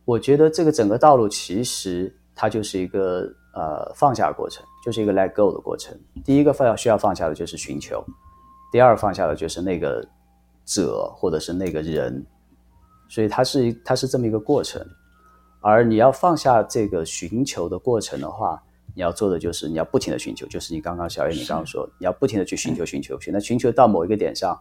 [0.04, 3.32] 我觉得这个整个道路其实它就是一个。
[3.54, 5.98] 呃，放下过程就是一个 let go 的过程。
[6.24, 8.04] 第一个放要需要放下的就是寻求，
[8.72, 10.06] 第二放下的就是那个
[10.64, 12.26] 者或者是那个人，
[13.08, 14.84] 所以它是它是这么一个过程。
[15.60, 18.60] 而你要放下这个寻求的过程的话，
[18.94, 24.60] 你要做的就是你要不停的寻求，就是你刚刚小叶你刚刚说，你要不停的去寻求寻求寻，那寻求到某一个点上，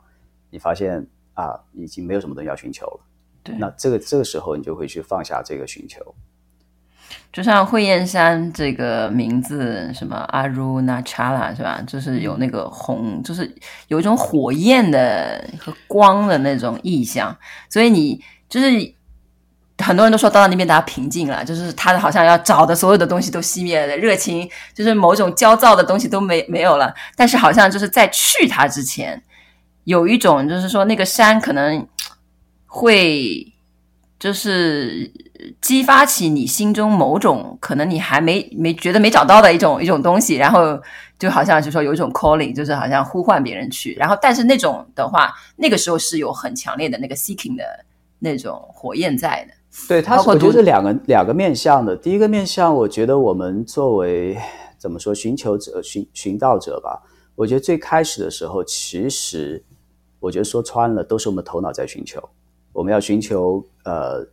[0.51, 2.99] 你发现啊，已经没有什么东西要寻求了。
[3.43, 6.13] 对，那这个这个时候你就会去放下这个寻求。
[7.31, 11.81] 就像惠燕山这个名字，什么阿如那查拉是吧？
[11.87, 13.49] 就是有那个红，就是
[13.87, 17.33] 有一种火焰的和光的那种意象。
[17.69, 18.69] 所以你就是
[19.77, 26.93] 很多人都说到那边，大家平静了，就是他好像要找的所有的东西都熄灭了，热情就是某种焦躁的东西都没没有了。
[27.15, 29.23] 但是好像就是在去它之前，
[29.85, 31.87] 有一种就是说那个山可能
[32.67, 33.53] 会
[34.19, 35.09] 就是。
[35.59, 40.79] 激发起你心中某种可能你还没没觉得没找到的一种一种东西，然后
[41.17, 43.93] 就好像就说有一种 calling，就是好像呼唤别人去。
[43.93, 47.63] 然后但是那种的话，那个时候是有很强烈的那个 seeking 的
[48.19, 49.53] 那种火焰在的。
[49.87, 51.95] 对，它是我觉得是两个两个面向的。
[51.95, 54.37] 第一个面向，我觉得我们作为
[54.77, 57.01] 怎么说寻求者、寻寻道者吧，
[57.35, 59.63] 我觉得最开始的时候，其实
[60.19, 62.21] 我觉得说穿了，都是我们头脑在寻求。
[62.73, 64.27] 我们要寻求呃。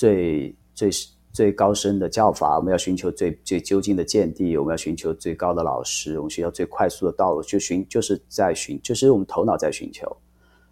[0.00, 0.90] 最最
[1.30, 10.16] 最高深的教法，我们要寻求最最究竟的见地，我们要寻求最高的老师，我们需要最快速的道路，就寻就是在寻，就是我们头脑在寻求。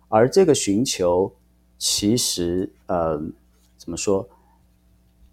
[0.08, 1.30] 而这个寻求，
[1.76, 3.20] 其实呃，
[3.76, 4.26] 怎么说？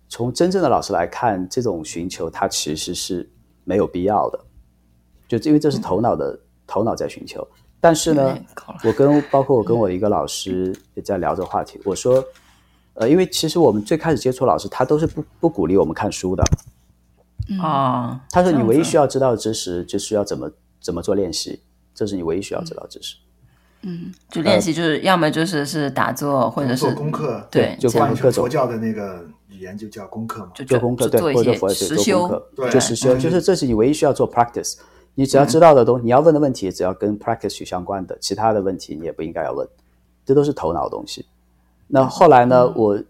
[0.10, 3.32] 从真正的老师来看，这种寻求它其实是
[3.64, 4.46] 没有必要的，
[5.26, 7.48] 就因为这是头脑的、嗯、头脑在寻求。
[7.80, 8.38] 但是呢，
[8.84, 12.22] 我跟包括我跟我一个老师也在聊这个话题，我说。
[12.96, 16.44] 呃，因为其实我们最开始接触老师，他都是不不鼓励我们看书的。
[17.62, 21.62] 啊、嗯，他说你唯一需要知道的知识，就是要怎么怎么做练习，
[21.94, 23.18] 这是你唯一需要知道的知识。
[23.84, 28.32] 嗯，就练习就是要么就是是打坐，或者是做功课，对，就功课。
[28.32, 34.78] 佛教的那个语言就叫功课嘛，就做功课，对，或者佛做功课，对，就实修，就是这是你唯一需要做 practice。
[35.14, 39.68] 你只要知道的东西，你要问的问题，只要跟 practice 相关的，其他的问题你也不应该要问，
[40.26, 41.26] 这都是头脑的东西。
[41.88, 42.64] 那后来呢？
[42.66, 43.04] 嗯、我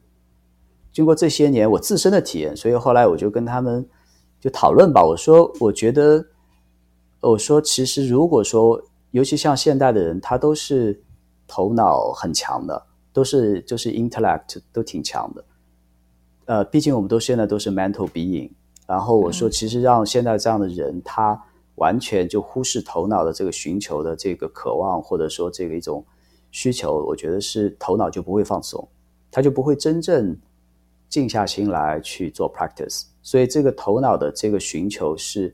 [0.91, 3.87] 经过这些年我自身的体验，所以后来我就跟他们
[4.39, 5.03] 就讨论吧。
[5.03, 6.25] 我说，我觉得，
[7.21, 11.01] 我说，其实如果说，尤其像现代的人，他都是
[11.47, 15.43] 头脑很强的，都是就是 intellect 都挺强的。
[16.45, 18.51] 呃，毕竟我们都现在都是 mental being。
[18.85, 21.41] 然后我说，其实让现在这样的人，他
[21.75, 26.05] 完全就忽视头脑的这个寻求的这个渴望，或者说这个一种。
[26.55, 28.87] 需求，我觉得是头脑就不会放松，
[29.29, 30.33] 他就不会真正
[31.09, 33.07] 静下心来去做 practice。
[33.21, 35.53] 所以，这个头脑的这个寻求是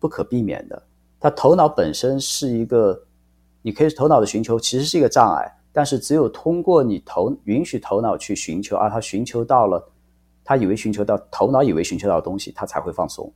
[0.00, 0.82] 不可避免的。
[1.20, 3.00] 他头脑本身是一个，
[3.62, 9.88] 你可以头脑的寻求其实是一个障碍，但是只有通过你头允许头脑去寻求，而他寻求到了，
[10.42, 13.32] 他以为寻求到头脑以为寻求到的东西，他才会放松。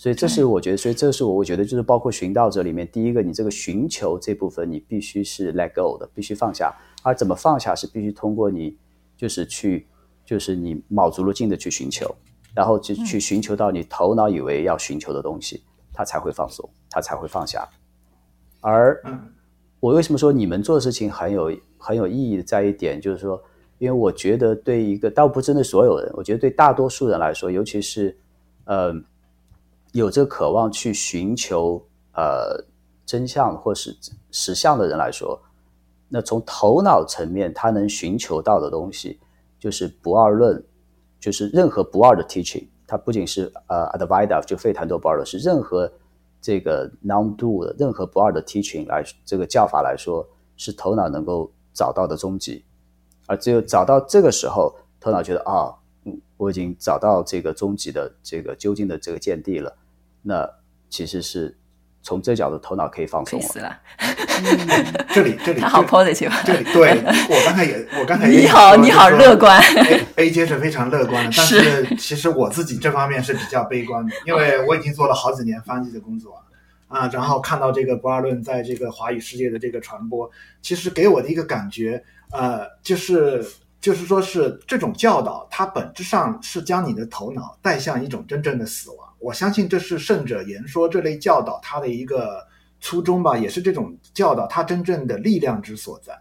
[0.00, 6.74] 所以这是我觉得，所以这是我我觉得就是包括寻道者里面第一个，你这个寻求这部分你必须是 let go 的，必须放下。
[7.02, 8.78] 而怎么放下是必须通过你
[9.14, 9.86] 就是去
[10.24, 12.16] 就是你卯足了劲的去寻求，
[12.54, 17.68] 然后去去寻求到你头脑以为要寻求的东西，它才会放松，它才会放下。
[18.62, 19.02] 而
[19.80, 23.38] 我为什么说你们做的事情很有很有意义的在一点，就是说，
[23.76, 28.16] 因为我觉得对一个倒不针对所有人，我觉得对大多数人来说，尤其是
[28.64, 28.94] 呃
[29.92, 31.82] 有这渴望去寻求
[32.14, 32.62] 呃
[33.04, 33.96] 真相或是
[34.30, 35.40] 实相的人来说，
[36.08, 39.18] 那从头脑层面他能寻求到的东西，
[39.58, 40.62] 就是不二论，
[41.18, 45.90] 就是任何不二的 teaching，它不仅是呃 Advaita 就费檀多不二论，是任何。
[46.42, 50.26] 这个 non-do 的任何不二的 teaching 来这个教法来说，
[50.56, 52.64] 是头脑能够找到的终极，
[53.26, 55.68] 而只有找到这个时候，头脑觉得啊，
[56.04, 59.76] 嗯，我已经找到这个终极的这个究竟的这个见地了，
[60.22, 60.48] 那
[60.88, 61.56] 其实是
[62.02, 63.46] 从这角度，头脑可以放松了。
[63.46, 63.78] 死了，
[65.12, 66.90] 这里这里他好 positive，这里对
[67.28, 69.60] 我刚才也我刚才也你好你好乐观
[70.16, 76.42] ，A J 是非常乐观的，但是其实我自己这方面是比较悲观的，因为我已经做了好几年翻译的工作
[76.88, 80.30] 啊，然后看到这个不二论在这个华语世界的这个传播，
[80.62, 83.44] 其实给我的一个感觉，呃，就是
[83.80, 89.08] 就是说是这种教导，它本质上是将你的头脑带向一种真正的死亡。
[89.18, 92.46] 我相信这是圣者言说这类教导它的一个
[92.80, 96.12] 初衷吧，也是这种教导它真正的力量之所在。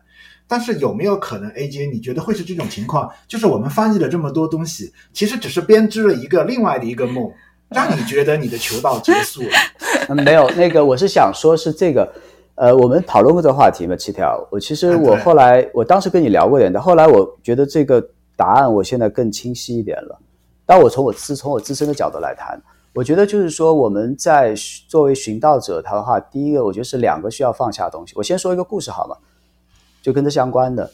[0.47, 3.07] 但是有没有可能，AJ，你觉得会是这种情况？
[3.27, 7.31] 就是我们翻译了这么多东西，其实只是编织了一个另外的一个梦，
[7.69, 10.15] 让你觉得你的求道结束了。
[10.25, 12.11] 没有，那个我是想说，是这个，
[12.59, 14.45] 呃，我们讨论过这个话题嘛，七条。
[14.51, 20.19] 我其实我后来，我当时跟你聊过一点的，后来我觉得这个答案我现在更清晰一点了。
[20.65, 22.61] 当我从我自从我自身的角度来谈。
[22.93, 24.53] 我觉得就是说，我们在
[24.89, 28.13] 作为寻道者他的话，第一个我觉得是两个需要放下的东西。
[28.17, 29.15] 我先说一个故事好吗？
[30.01, 30.91] 就跟这相关的，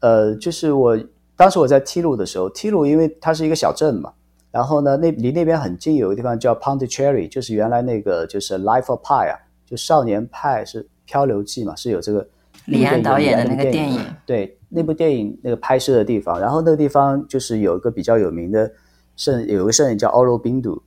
[0.00, 0.98] 呃，就是我
[1.36, 4.12] 当时我在梯路的时候，梯路因为它是一个小镇嘛，
[4.50, 9.38] 然后呢，那离那边很近有一个地方叫 Pondicherry，就是原来那个就是 Life of Pi 啊，
[9.72, 12.28] 就少年派是漂流记嘛，是有这个
[12.66, 18.70] 李安导演的那个电影，对，那部电影那个拍摄的地方，然后那个地方就是有一个比较有名的
[19.16, 20.82] 圣，有一个圣人叫奥罗宾都。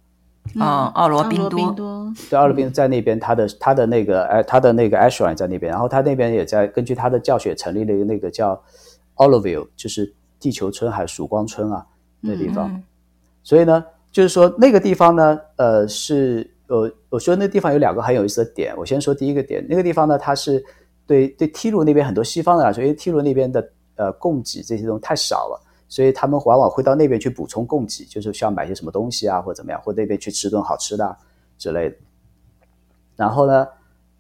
[0.54, 8.62] 嗯，奥罗宾多，对，奥罗宾在那边，他的他的那个哎，他的那个 Ashrine 在那边，然后他那边也在根据他的教学成立了一个那个叫
[9.16, 11.84] Oloville，就是地球村还是曙光村啊，
[12.22, 12.70] 那地方。
[12.72, 12.84] 嗯、
[13.42, 18.76] 所以呢，就是说那个地方呢，呃，是呃，我说那地方有两个很有意思的点。
[18.78, 20.64] 我先说第一个点，那个地方呢，它是
[21.06, 25.62] 对对梯鲁那边很多西方人来说，因为梯鲁那边的呃供给这些东西太少了。
[25.88, 31.16] 所以他们往往会到那边去补充供给，就是需要买些什么东西啊，或者怎么样，或那边去吃顿好吃的
[31.60, 31.96] 之类的。
[33.16, 33.68] 然后呢，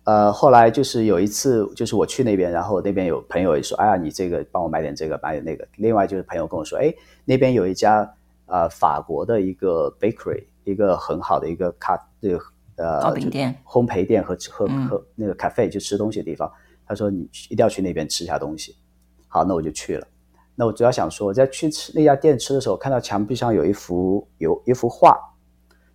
[0.04, 6.94] 呃，后来就是有一次，就是我去那边，然后那边有朋友也说：“哎呀，你这个帮我买点这个，买点那个。”另外就是朋友跟我说：“哎，
[7.26, 8.10] 那边有一家
[8.46, 12.40] 呃法国的一个 bakery，一个很好的一个咖这个
[12.76, 16.50] 呃糕饼店、烘焙店和和和那个 cafe 就吃东西的地方。
[16.50, 18.76] 嗯”他说：“你一定要去那边吃一下东西。”
[19.28, 20.06] 好，那我就去了。
[20.56, 25.18] 那我主要想说，我在去吃那家店吃的时候，看到墙壁上有一幅有一幅画，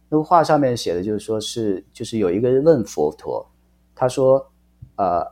[0.09, 3.51] 那幅画上面写的就是说是就是有一个人问佛陀，
[3.95, 4.53] 他说，
[4.97, 5.25] 呃，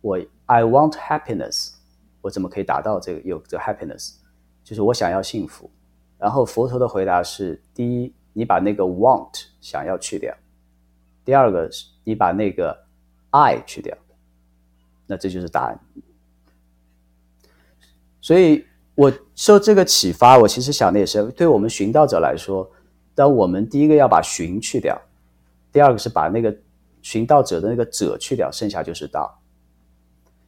[0.00, 1.72] 我 I want happiness，
[2.20, 4.16] 我怎么可以达到这个有这个 happiness？
[4.62, 5.68] 就是我想要幸福。
[6.18, 10.32] 然后佛陀的回答是：第一，你把那个 want 想要去掉；
[11.24, 12.84] 第二个是你把那个
[13.30, 13.96] I 去掉。
[15.06, 15.80] 那这就是答案。
[18.20, 18.64] 所以。
[18.96, 22.66] 我受这个启发，我其实想的也是，对我们寻道者来说，
[23.14, 24.98] 当我们第一个要把寻去掉，
[25.70, 26.56] 第二个是把那个
[27.02, 29.38] 寻道者的那个者去掉，剩下就是道。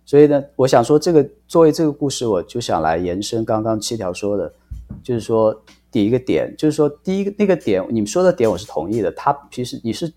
[0.06, 4.50] 所以呢，我想说，这个作为这个故事，我就想来延伸刚刚七条说的，
[5.02, 9.10] 就是说第一个点，就是说第一个那个点，你们说的点我是同意的。
[9.12, 10.08] 他其实你是，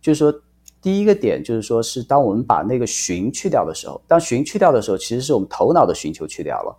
[0.00, 0.32] 就是说
[0.80, 6.76] 第一个点，就是说是当我们把那个寻去掉的时候，当寻去掉的时候，其实是我们头脑的寻求去掉了。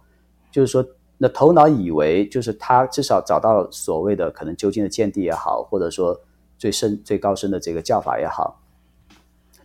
[0.51, 0.85] 就是说，
[1.17, 6.19] 那头脑以为就是他至少找到所谓的可能究竟的见地也好，或者说
[6.57, 8.61] 最深最高深的这个教法也好，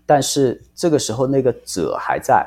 [0.04, 2.46] 但是这个时候那个者还在，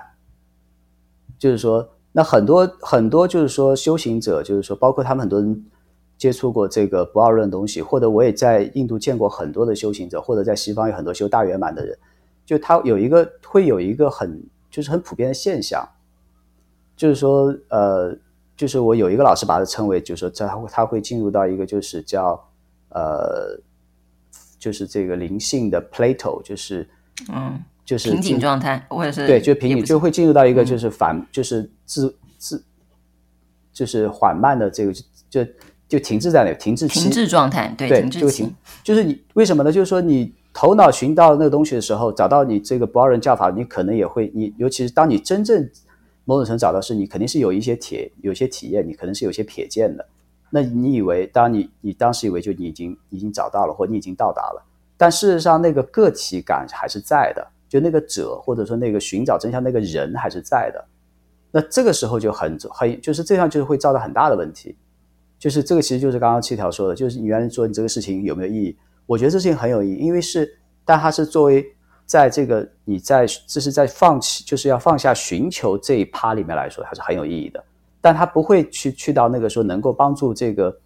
[1.39, 5.65] 就是说，那很多很多就是说修行者，就是说包括他们很多人
[6.17, 11.97] 接触过这个不二论东西，或者我也在印度见过很多的修行者，或者在西方有很多修大圆满的人，
[12.45, 15.87] 就他有一个会有一个很就是很普遍的现象，
[16.95, 18.17] 就是说呃。
[18.57, 22.33] 就是我有一个老师把它称为，就是说他会他会进入到一个就是叫
[22.89, 23.55] 呃
[24.57, 26.89] 就是这个灵性的 plateau，就是
[27.31, 32.65] 嗯，就是瓶颈状态，或者是对，就瓶颈就会进入到一个就是反，嗯、就是自自
[33.71, 34.93] 就是缓慢的这个
[35.29, 35.45] 就
[35.87, 39.71] 就停滞在那停滞停滞状态，对，对停滞期就停，就是你为什么呢？
[39.71, 45.69] 就是说你头脑寻到那个东西的时候，找到你这个不二人教法，你可能也会你，尤其是当你真正
[46.25, 50.05] 某种程度找到是，你肯定是有一些体有些体验，你可能是有些瞥见的。
[50.49, 54.65] 那你以为，当你你当时以为就你已经已经找到了，或你已经到达了，
[54.97, 60.85] 但事实上那个个体感还是在的，就那个者或者说那个寻找真相那个人还是在的。
[61.51, 64.75] 那这个时候就很很就是这样，就是会造成很大的问题。
[65.39, 68.77] 就是这个其实就是刚刚七条说的，就是你原来做你这个事情有没有意义？
[69.05, 71.65] 我觉得这事情很有意义，因为是，但它是作为
[72.05, 77.63] 在这个你在这是在放弃，就是要放下寻求这一趴里面来说，它是很有意义的。
[77.99, 80.77] 但它不会去去到那个说能够帮助这个，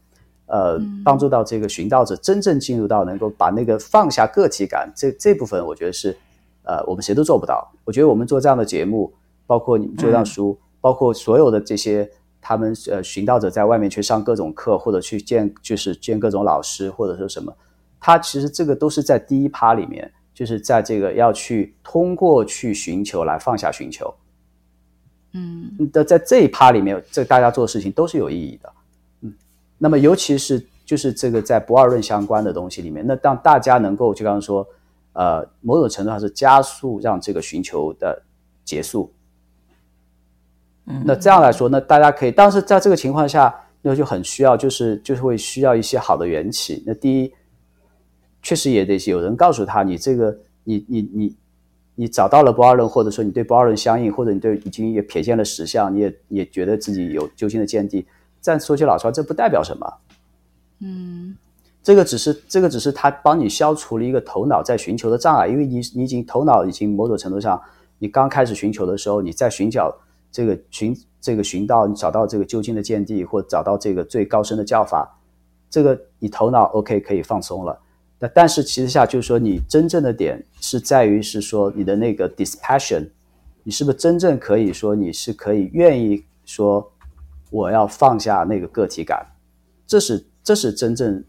[0.47, 6.17] 呃，帮助到这个寻道者真正进入到能够把那个放下个体感这这部分，我觉得是，
[6.63, 7.71] 呃，我们谁都做不到。
[7.83, 9.13] 我觉得我们做这样的节目，
[9.45, 12.09] 包括你们做这样书，包括所有的这些
[12.41, 17.55] 他们呃寻道者在外面去上各种课或者去见就是见各种老师或者说什么，
[17.99, 24.13] 他其实这个都是在第一趴里面，就是在这个要去通过去寻求来放下寻求。
[25.33, 28.73] 嗯，的在这一趴里面，这大家做的事情都是有意义的，
[29.21, 29.33] 嗯，
[29.77, 34.67] 那么尤其是就是这个在不二论相关的东西里面，那当大家能够就刚刚说，
[35.13, 38.21] 呃，某种程度上是加速让这个寻求的
[38.65, 39.13] 结束，
[40.87, 46.83] 嗯，那这样来说，那大家可以，但是在这个情况下，那就很需要，就是就是会需要一些好的缘起。
[46.85, 47.33] 那第一，
[48.41, 51.35] 确实也得有人告诉他，你这个，你你你。
[51.93, 58.07] 你找到了不二论，或者说你对不二论相应，或者你对已经也瞥见了实相，你也也觉得自己有究竟的见地。
[58.43, 59.93] 但说句老实话，这不代表什么。
[60.79, 61.35] 嗯，
[61.83, 67.61] 这个只是这个只是他帮你消除了一个头脑在寻求的障碍，因为你你已经头脑已经某种程度上，
[67.99, 69.93] 你刚开始寻求的时候，你在寻找
[70.31, 75.19] 这个寻这个寻道，你找到这个究竟的见地，或找到这个最高深的教法，
[75.69, 77.79] 这个你头脑 OK 可以放松了。
[78.17, 83.09] 那但是其实下就是说，你真正的点是在于是说你的那个 dispassion，
[83.63, 86.91] 你是不是真正可以说你是可以愿意说
[87.49, 89.25] 我要放下那个个体感，
[89.87, 91.23] 这是这是真正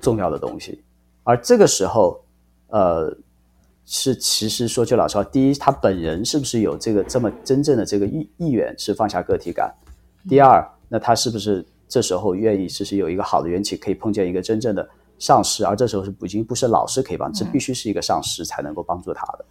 [0.00, 0.82] 重要的东西。
[1.24, 2.22] 而这个时候，
[2.68, 3.16] 呃，
[3.86, 9.72] 是其实说句老实话，第一，他本人是不是有这个这么真正的这个意意愿是放下个体感？
[10.28, 14.86] 第二，那他是不是这时候愿意，其实有一个好的缘起，可以碰见一个真正的。
[15.18, 19.44] 上师，而这时候是已经不是老师可以帮，这必须是一个上师才能够帮助他的。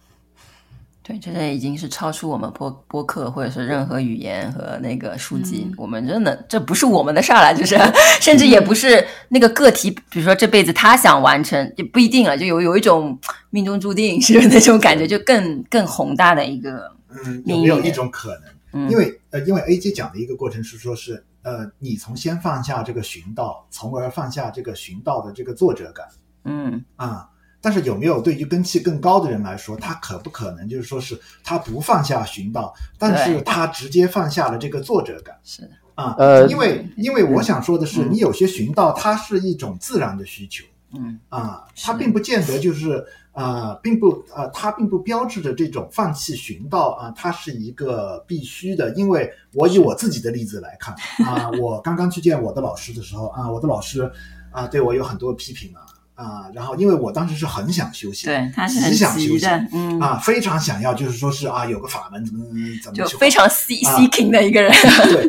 [1.06, 5.64] 对，这已经是超出我们播播客或者是任何语言和那个书籍。
[5.68, 7.78] 嗯、我们真的这不是我们的事儿了，就是
[8.20, 13.16] 甚至也不是那个个体，比如说这辈子他想完成也不一定了，就有有一种
[13.50, 16.90] 命中注定是那种感觉，就更更宏大的一个。
[17.24, 18.42] 嗯，有没有一种可能？
[18.72, 21.24] 嗯、因为呃，因为 A J 讲的一个过程是说是。
[21.42, 26.04] 呃，你从先放下这个寻道，从而放下这个寻道的这个作者感，
[26.42, 27.28] 嗯啊，
[27.60, 35.36] 但是有没有对于根气更高的人来说，他可不可能就是说是他不放下寻道，但是他直接放下了这个作者感？
[35.44, 43.04] 是的啊，呃，因为因为我想说的是，嗯、你有些寻道，它是一种自然的需求，嗯啊，它并不见得就是。
[43.36, 48.90] 啊、呃，并不，呃，它并不标志着这种放弃寻道啊，它是一个必须的。
[48.94, 50.94] 因为我以我自己的例子来看
[51.26, 54.10] 啊， 我刚刚去见我的老师的时候啊，我的老师
[54.50, 55.84] 啊对我有很多批评啊
[56.16, 62.44] 啊，然后因为我当时是很想修行，对，他是很想修行，嗯啊，非常想要，就是说是啊，有个法门怎么
[62.82, 65.28] 怎么就非常 seeking 的一个人，啊、对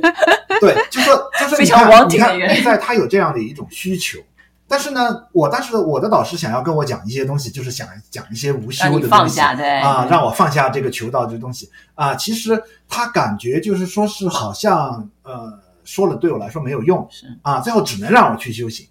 [0.59, 4.17] 对，就说就是 非常 wanting 的一个人，内在他有这样的一种需求。
[4.69, 12.13] 但是呢，我当时我的导师想要跟我讲一些东西，就是想讲一些无修的东西啊，让我放下这个求道这东西啊。
[12.15, 18.85] 其实他感觉就是说是好像呃说了对我来说没有用是啊，最后只能让我去修行。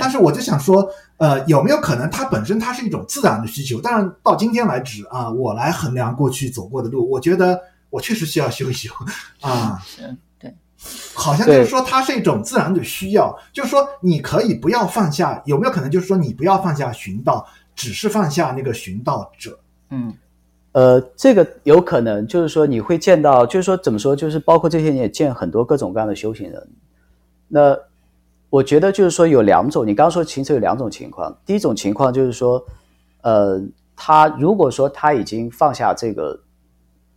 [0.00, 3.80] 但是我就想说，呃，有没有可能它本身它是一种自然的需求？
[3.82, 7.60] 但是到今天来止啊，我来衡量过去走过的路，我觉得
[7.90, 8.90] 我确实需要修一修
[9.40, 9.78] 啊。
[9.84, 10.16] 是。
[11.12, 13.36] 好像就是说，它是一种自然的需要。
[13.52, 19.58] 就是说，你可以不要放下，有没有可能就是说，你不要放下寻道，只是放下那个寻道者？
[19.90, 20.14] 嗯，
[20.70, 26.68] 呃，这个有可能，就是说你会见到，就是说怎么说，就是包括这些你也见很多各种各样的修行人。
[27.48, 27.76] 那
[28.50, 31.36] 我觉得就是说有两种，你刚刚说其实有两种情况。
[31.44, 32.64] 第一种情况就是说，
[33.22, 33.60] 呃，
[33.94, 36.40] 他如果说他已经放下这个，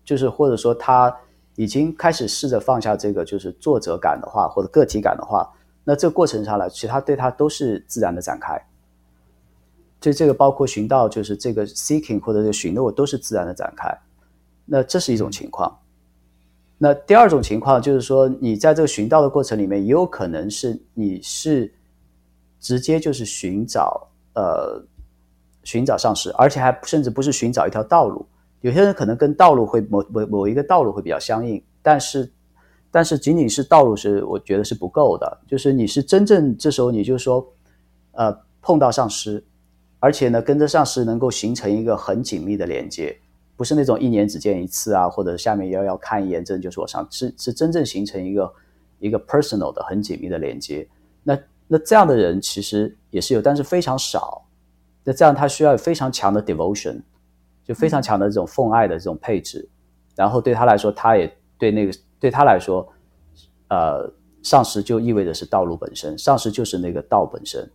[0.03, 1.15] 就是或者说他。
[1.57, 5.47] 已经开始试着放下这个就是作者感的话，或者个体感的话，
[5.84, 8.59] 那这个过程上来，其他对他都是自然的展开。
[9.99, 13.95] 就这个包括寻道就是这个 seeking 或者这个寻的，我都是自然的展开。
[14.65, 15.77] 那这是一种情况。
[16.84, 21.71] 那第二种情况就是说，你在这个寻道的过程里面，也有可能是你是
[22.59, 24.84] 直接就是寻找呃
[25.63, 28.25] 寻找上师，而且还甚至不是寻找一条道路。
[28.61, 32.32] 有些人可能跟道路会某某某一个道路会比较相应，但是
[32.89, 35.38] 但是仅仅是道路是我觉得是不够的。
[35.47, 37.47] 就是你是真正这时候你就说
[38.13, 39.43] 呃碰到上师，
[39.99, 43.15] 而且呢跟着上师能够形成一个很紧密的连接。
[43.62, 48.53] 不是那种一年只见一次啊，或者下面要要看一眼，真就是我上是是真正形成一个
[48.97, 50.89] 一个 personal 的很紧密的连接。
[51.22, 51.38] 那
[51.68, 54.43] 那这样的人其实也是有，但是非常少。
[55.03, 56.99] 那这样他需要非常强的 devotion，
[57.64, 59.70] 就非常强的这种奉爱的这种配置。
[60.16, 62.91] 然后对他来说，他也对那个对他来说，
[63.70, 67.72] 呃，上师就意味着是道路本身，上师就是那个道本身。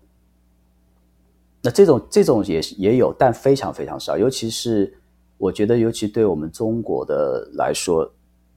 [1.62, 4.93] 那这种这种也也有，但非常非常少，尤其是。
[5.39, 8.11] 我觉得，尤其对我们中国的来说，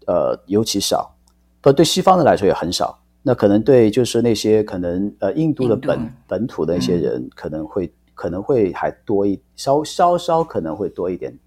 [0.07, 1.13] 呃，尤其少；
[1.61, 2.97] 不对西方的来说也很少。
[3.21, 11.37] 那可能对，就是那些可能呃，印度的本度本土的一些人，可能会、嗯、可能会还多一稍稍稍可能会多一点。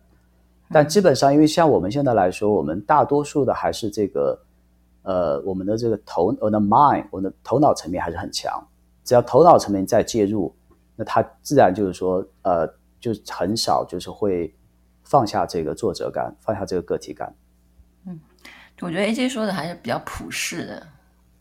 [0.70, 4.38] 但基本上，因为像我们现在来说，我们大多数的还是这个
[5.02, 8.52] 呃，我们的这个头我的 mind，我的头脑层面还是很强。
[9.02, 10.54] 只要头脑层面再介入，
[10.94, 12.66] 那它自然就是说，呃，
[13.00, 14.54] 就很少就是会。
[15.12, 17.34] 放下这个作者感，放下这个个体感。
[18.06, 18.18] 嗯，
[18.80, 20.86] 我觉得 AJ 说的还是比较普世的，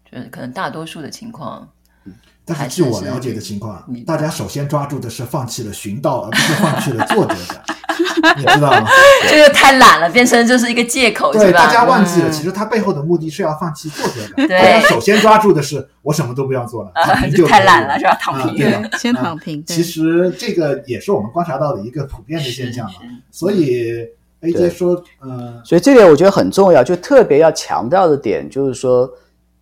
[0.03, 1.71] 就是可能大多数的情况。
[2.03, 2.13] 嗯，
[2.43, 7.61] 但是据我了解的情况，大家首先抓住的是放弃了寻道，而不是放弃了作者感。
[8.37, 8.87] 你知道吗？
[9.29, 14.47] 这个太懒了，变成就是一个借口，对，大家忘记了，其实他背后的目的是要放弃作者感。
[14.47, 16.91] 对，首先抓住的是我什么都不要做了，
[17.35, 18.17] 就太懒了，是吧？
[18.19, 19.63] 躺平，对 先躺平。
[19.65, 22.93] 其实这个也是我们观察到的一个普遍的现象嘛。
[23.29, 23.93] 所以
[24.41, 29.09] AJ 说，嗯，所以这点我觉得很重要，就特别要强调的点就是说，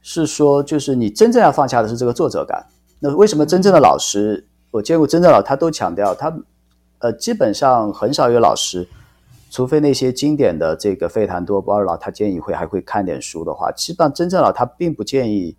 [0.02, 2.66] 是说就是你真正要放下的是这个作者感。
[3.00, 6.36] 那为什么真正的老师，我见过真正的老师，他都强调他。
[7.02, 8.86] 呃，基本上很少有老师，
[9.50, 15.56] 除非那些经典的这个费檀多、波尔老，他建议会还会看点书的话，基本上真正老他并不建议，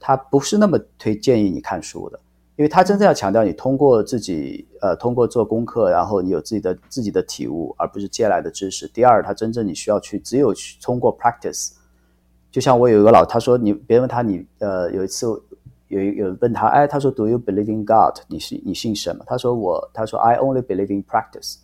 [0.00, 2.18] 他不是那么推建议你看书的，
[2.56, 8.88] 因为他真正要强调你通过自己呃通过做功课，然后你有自己的自己的体悟，而不是借来的知识。
[8.88, 11.74] 第二，他真正你需要去只有去通过 practice，
[12.50, 15.26] 就像我有一个老他说你别人问他你呃有一次。
[15.90, 18.16] 有有人问他，哎，他说，Do you believe in God？
[18.28, 19.24] 你是你信什么？
[19.26, 21.56] 他说我，他说 I only believe in practice。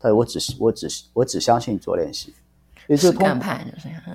[0.00, 2.32] 他说我只是我只是我只相信做练习。
[2.86, 3.38] 也就是通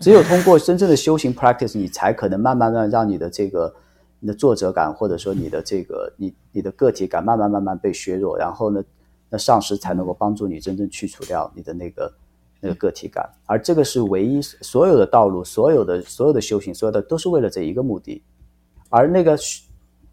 [0.01, 3.71] 只有通过真正的修行 practice，你才可能慢慢慢让你的这个
[4.19, 8.83] 你的作者感，或者说你的这个你你的个体感慢慢慢慢被削弱，然后呢，
[9.29, 12.11] 那上师才能够帮助你真正去除掉你的那个
[12.59, 13.29] 那个个体感。
[13.45, 18.23] 而这个是唯一所有的道路，所有的所有的修行，所有的都是为了这一个目的。
[18.89, 19.37] 而那个，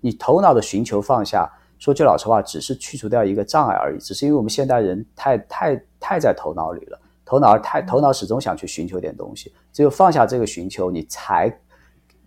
[0.00, 3.98] 你头脑的寻求放下，说句老实话，只是去除掉一个障碍而已。
[3.98, 9.52] 只是因为我们现代人太太太在头脑里了，头脑太头脑始终想去寻求点东西。
[9.72, 11.50] 只有放下这个寻求，你才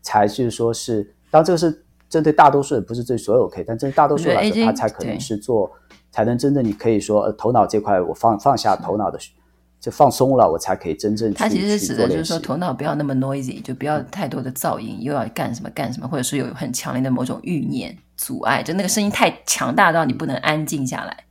[0.01, 5.71] 才就是说是，当这个是针对大多数人，不是对所有可以，但针对大多数人来说，他才可能是做，
[6.11, 9.19] 才能真正你可以说，呃，头脑这块我放放下头脑的。
[9.79, 11.37] 就放松了，我才可以真正去。
[11.37, 21.25] 他其实指的就是说，头脑不要那么 noisy，就不要太多的噪音，又要干什么干什么，或者是有很强烈的某种欲念阻碍，就那个声音太强大到你不能安静下来。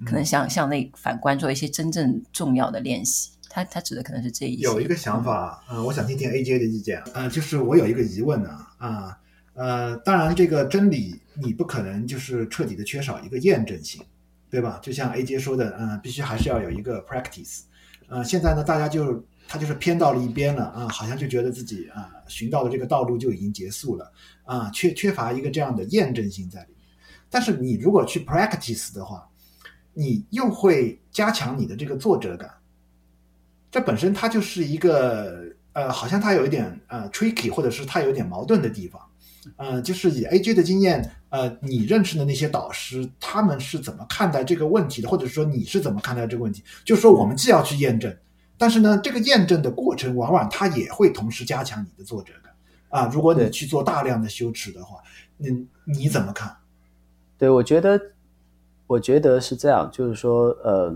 [0.00, 4.64] 嗯、可能想向内反观做一些真正重要的练习，他他指的可能是这一些。
[4.64, 7.00] 有一个想法，嗯、呃，我想听听 AJ 的意见。
[7.14, 9.16] 呃，就是我有一个疑问呢，啊，
[9.54, 14.02] 呃，当然这个真理你不可能就是彻底的缺少一个验证性，
[14.50, 14.80] 对吧？
[14.82, 17.60] 就像 AJ 说的，嗯、呃，必须还是要有一个 practice。
[18.08, 24.12] 呃，现在呢，大家就他就是偏到了一边了啊，好像就觉得自己啊寻到的这个道路就已经结束了
[24.44, 26.88] 啊，缺缺乏一个这样的验证性在里面。
[27.30, 29.28] 但是你如果去 practice 的话，
[29.94, 32.50] 你又会加强你的这个作者感，
[33.70, 39.00] 这本身它就是一个呃，好像它有一点呃 tricky，或者是它有点矛盾的地方。
[39.56, 45.08] 呃，就是以 AJ 的经验，呃，你认识的那些导师，他们是怎么看待这个问题的？
[45.08, 46.62] 或者说你是怎么看待这个问题？
[46.84, 48.16] 就是说，我们既要去验证，
[48.56, 52.52] 但是呢，这个验证的过程往往它也会同时加强你的作者感
[52.88, 53.10] 啊。
[53.12, 54.98] 如果你去做大量的修持的话，
[55.38, 56.56] 你你怎么看？
[57.36, 58.00] 对，我觉得，
[58.86, 60.94] 我觉得是这样，就是说，呃，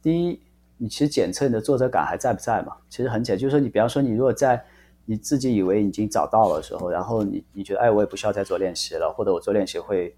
[0.00, 0.40] 第一，
[0.76, 2.76] 你其实检测你的作者感还在不在嘛？
[2.88, 4.64] 其实很简单，就是说，你比方说，你如果在。
[5.06, 10.16] 你自己以为已经找到了时候，然后你你觉得哎，我也不需要再做练习了，或者我做练习会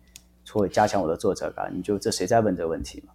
[0.53, 3.13] 会加强我的作者感，你就这谁在问这个问题嘛？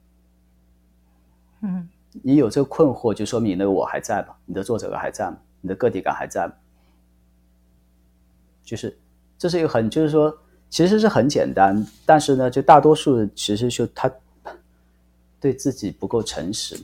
[1.62, 1.88] 嗯，
[2.24, 6.54] 你有这个困惑，就说明你那个我还在嘛，你的作者感还在嘛，你的个体感还在嘛。
[8.64, 8.98] 就是
[9.38, 10.38] 这是一个很，就是说
[10.70, 14.12] 其实是很简单，但是呢，就大多数其实就他
[15.40, 16.78] 对自己不够诚实。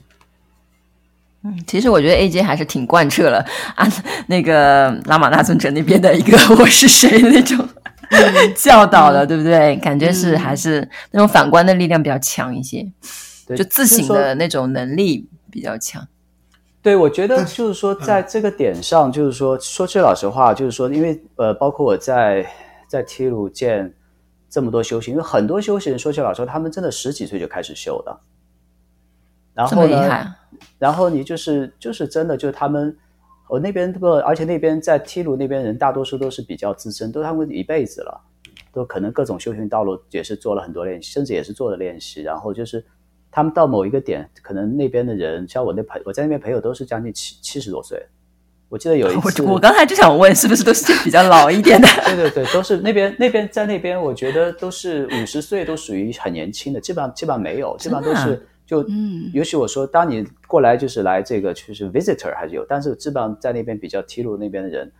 [1.48, 3.44] 嗯，其实我觉得 AJ 还是挺贯彻了
[3.74, 3.86] 啊，
[4.26, 7.66] 那个拉玛那尊者那边的一个 我是谁的那种
[8.54, 9.76] 教导的，对不对？
[9.76, 12.86] 感觉是还是那种反观的力量比较强一些，
[13.46, 16.06] 对，就自省的那种能力比较强。
[16.80, 22.46] 对，我觉得就是说，在这个点上，就是说，说句老实话，就是说，因为呃，包括我在
[22.86, 23.92] 在梯鲁见
[24.48, 28.20] 这么多修行，因为很多修行人，说句老实话，他们真的十几岁就开始修的。
[29.54, 30.32] 然后呢，厉害。
[30.78, 32.96] 然后你就是就是真的，就是他们，
[33.48, 38.20] 我那边这个，而且那边在梯鲁那边人，大多数都是比较资深，都他们一辈子了，
[38.72, 42.84] 都可能各种修行道路也是做了很多练习，甚至也是做了练习，然后就是。
[43.30, 48.02] 他们到某一个点，可能那边的人，像我那朋，我在那边朋友都是将近七七十多岁。
[48.70, 51.86] 我记得有一次，我我刚才就想问，是不是都是比较老一点的？
[52.06, 64.92] 对对对，都是那边那边在那边，我觉得都是五十岁，都属于很年轻的，基本上基本上没有，基本上都是就，嗯，尤其我说，当你过来就是来这个就是 visitor 还是有，但是基本上在那边比较梯路那边的人，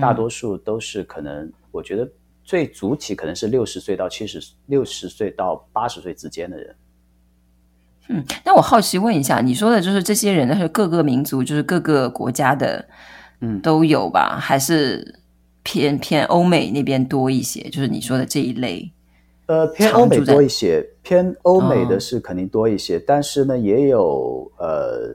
[0.00, 2.08] 大多数都是可能，我觉得
[2.44, 6.76] 最主体可能是六十岁到七十，六十岁到八十岁之间的人。
[8.10, 12.88] 嗯，那我好奇问一下，你说的就是这些人，那是各个民族，就是各个国家的，
[13.40, 14.38] 嗯，都有吧？
[14.40, 15.20] 还是
[15.64, 17.68] 偏偏欧美那边多一些？
[17.70, 18.92] 就是你说的这一类，
[19.46, 25.14] 呃，偏欧美多一些，偏欧美的是肯定多一些，哦、但是呢，也有呃，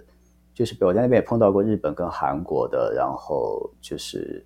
[0.54, 4.44] 就是我在那边也碰到过日本跟韩国的，然后就是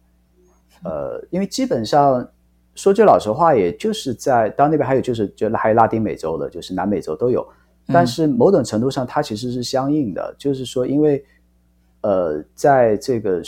[0.84, 2.28] 呃，因为基本上
[2.74, 7.48] 说句老实话，也就是在当那边还有就是就还有拉丁美洲的，就是南美洲都有。
[7.88, 11.24] 但是某种程度上，它其实是相应的，嗯、就是说，因为，
[12.02, 13.40] 呃，在这个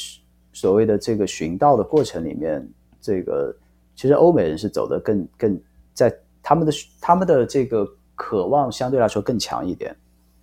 [0.54, 2.64] 所谓的这个寻道的过程里面，
[3.02, 3.52] 这个
[3.96, 5.60] 其实欧美人是走得更更
[5.92, 6.16] 在
[6.48, 6.72] 他们的
[7.02, 7.86] 他们的这个
[8.16, 9.94] 渴望相对来说更强一点，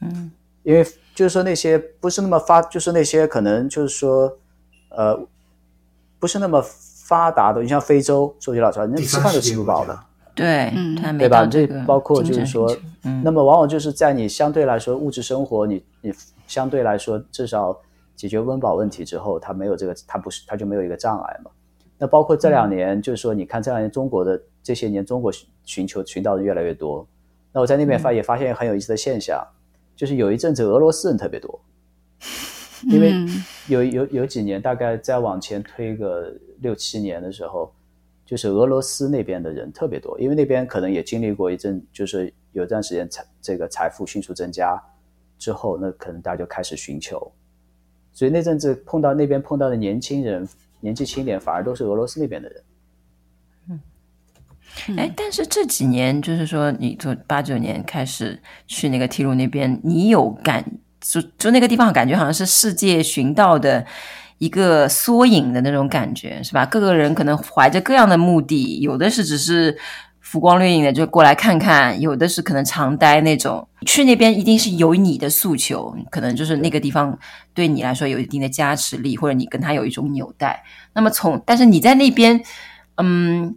[0.02, 0.30] 嗯，
[0.62, 0.84] 因为
[1.14, 4.36] 就是说那些不是那么发，就是那些可能就是说，
[4.90, 5.18] 呃，
[6.18, 9.98] 不是那么发达的，你像非洲，说句老实话，人家吃饭都吃不饱的。
[10.34, 11.46] 对，嗯，对吧？
[11.46, 12.70] 这包括就是说，
[13.04, 16.12] 嗯，那么往往就是在你相对来说物质生活，你你
[16.46, 17.74] 相对来说至少
[18.14, 21.50] 解决温饱问题之后，他没有这个，他不是他就没有一个障碍嘛。
[21.96, 25.32] 那包括这两年，就是说，你看这两年中国的这些年，中国
[25.64, 27.06] 寻求寻道的越来越多。
[27.52, 29.46] 那我在那边发也发现很有意思的现象，
[29.96, 31.60] 就是有一阵子俄罗斯人特别多，
[32.84, 33.12] 因为
[33.68, 37.72] 有有有几年，大概再往前推个六七年的时候。
[38.26, 44.82] 就是俄罗斯那边的人特别多，因为那边可能也经历过一阵，就是有段时间财这个财富迅速增加
[45.38, 47.30] 之后，那可能大家就开始寻求，
[48.14, 50.48] 所以那阵子碰到那边碰到的年轻人，
[50.80, 52.62] 年纪轻点反而都是俄罗斯那边的人。
[54.96, 60.64] 哎，但是这几年就是说，你从八九年开始去那个梯鲁那边，你有感
[61.00, 63.84] 就就那个地方感觉好像是世界寻道的。
[64.38, 66.66] 一个缩影的那种感觉是吧？
[66.66, 69.74] 各个人可能怀着各样的目的，有的是只是
[70.20, 73.66] 浮光掠影的就过来看看，有的是可能常待那种。
[73.86, 77.16] 去那边一定是有你的诉求，可能就是那个地方
[77.54, 80.62] 对你来说有一定的加持力，或者你跟他有一种纽带。
[80.94, 82.42] 那么从，但是你在那边，
[82.96, 83.54] 嗯。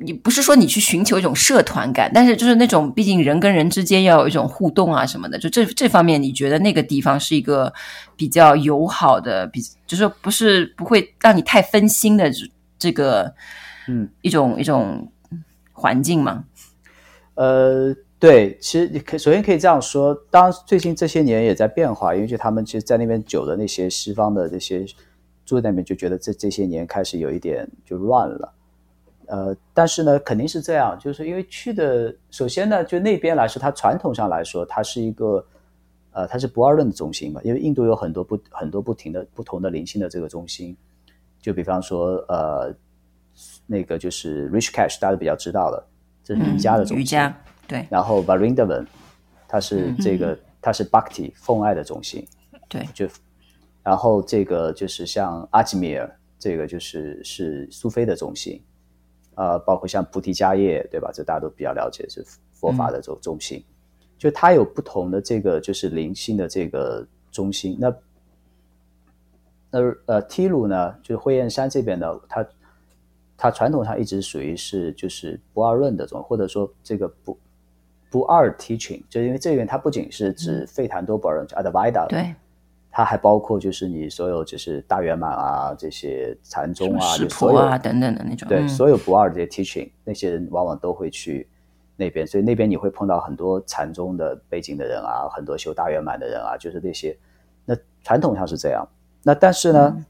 [0.00, 7.72] 你不是说你去寻求一种社团感，但是就是那种，毕竟人跟人之间要有一种互动啊什么的，就这这方面，你觉得那个地方是一个
[8.16, 12.30] 比较友好的，比就是不是不会让你太分心的
[12.78, 13.34] 这个，
[13.88, 15.10] 嗯，一种一种
[15.72, 16.44] 环境吗？
[17.34, 24.84] 呃，对，其实你可首先可以这样说，当然最近这些年也在变化，因为就他们其实，在那边久的那些西方的这些
[25.44, 28.52] 住在那边，就觉得这这些年开始有一点就乱了。
[29.32, 35.42] 呃，但是呢，肯定是这样，就是因为去的，首先呢，就那边来说，它传统上来说，它是一个，
[36.10, 40.76] 呃，它是不二论的中心嘛，因为印度有很多不很多不停的不同的灵性的这个中心，
[41.40, 42.74] 就比方说，呃，
[43.66, 45.82] 那个就是 Rich Cash 大家都比较知道的，
[46.22, 47.34] 这是瑜伽的中心，嗯、瑜伽
[47.66, 48.84] 对，然后 Varindavan，
[49.48, 52.28] 它是这个、嗯、它是 Bhakti 奉爱的中心，
[52.68, 53.08] 对，就，
[53.82, 58.62] 然后这个就是像 Ajmer，这个就是是苏菲的中心。
[59.34, 61.10] 呃，包括像菩提迦叶，对吧？
[61.12, 63.58] 这大家都比较了解，是佛法的这种中心。
[63.58, 67.76] 嗯、就它有不同的这个，就是灵性的这个中心。
[67.80, 67.94] 那
[69.70, 72.46] 那呃，梯鲁呢，就是慧燕山这边呢，它
[73.36, 77.38] 它传统上一直属于是就是不二论的这种，或者说这个不
[78.10, 82.34] 不二 teaching，就因为这边它不仅是指费檀多不二论，就 Advaita，对，
[82.92, 91.48] 它还包括就是你所有就是大圆满啊这些禅宗啊，就所有啊等等的那种，对，嗯、所有不二这些 teaching，那些人往往都会去
[91.96, 97.18] 那边，所以那边你会碰到很多禅宗的背景的人啊，很多修大圆满的人啊，就是那些，
[97.64, 97.74] 那
[98.04, 98.86] 传统上是这样，
[99.22, 99.92] 那但是呢？
[99.96, 100.04] 嗯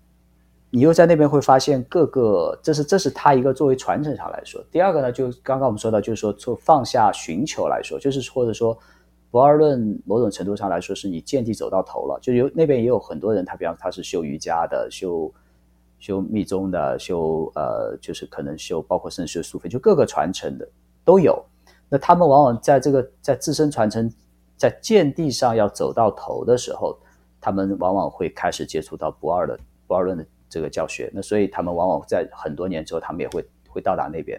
[0.75, 4.59] 你又在那边会发现各个，这是这是他一个作为传承上来说。
[4.71, 8.75] 第二个呢，就刚刚我们说到，就是说从放下寻求来说，就是或者说
[9.33, 12.17] 不二论某种程度上来说，是你见地走到头了。
[12.23, 15.33] 就有那边也有很多人，他比方他是修瑜伽的，修
[15.99, 20.69] 修密宗的，修呃就是可能修包括甚至修苏菲，就各个传承的
[21.05, 21.45] 都有。
[21.89, 24.09] 那他们往往在这个在自身传承
[24.57, 26.97] 在见地上要走到头的时候，
[27.41, 29.59] 他们往往会开始接触到不二的
[29.89, 30.25] 不二论的。
[30.53, 34.39] 这个教学，那所以他们往往在很多年之后，他们也会会到达那边。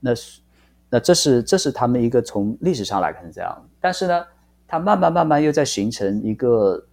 [0.00, 0.12] 那，
[0.94, 4.26] 那这是这是他们一个从历史上来看是这样，但是呢，
[4.68, 6.86] 它慢慢慢慢又在形成一个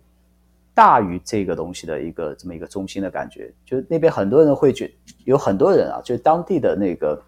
[0.74, 3.54] 大于这个东西的一个这么一个中心的感觉。
[3.66, 4.90] 就那边很多人会觉，
[5.26, 7.22] 有很多人啊，就当地的那个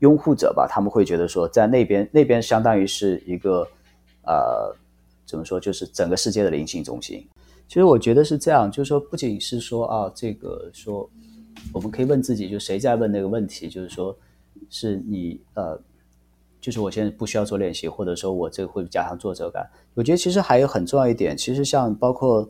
[0.00, 3.64] 拥护者吧，他们会觉得说，在那边那边相当于是一个
[4.24, 4.74] 呃，
[5.24, 7.24] 怎么说，就是整个世界的灵性中心。
[7.68, 11.08] 其实我觉得是这样，就是说，不仅是说啊，这个说，
[11.72, 14.16] 我们可以问自己，就谁在问那个问题，就是说，
[14.70, 15.80] 是你呃，
[16.60, 19.68] 就是我现在不需要做练习，或者说我这个会加强作者感。
[19.94, 22.48] 我觉得其实还有很重要一点，其实像包括，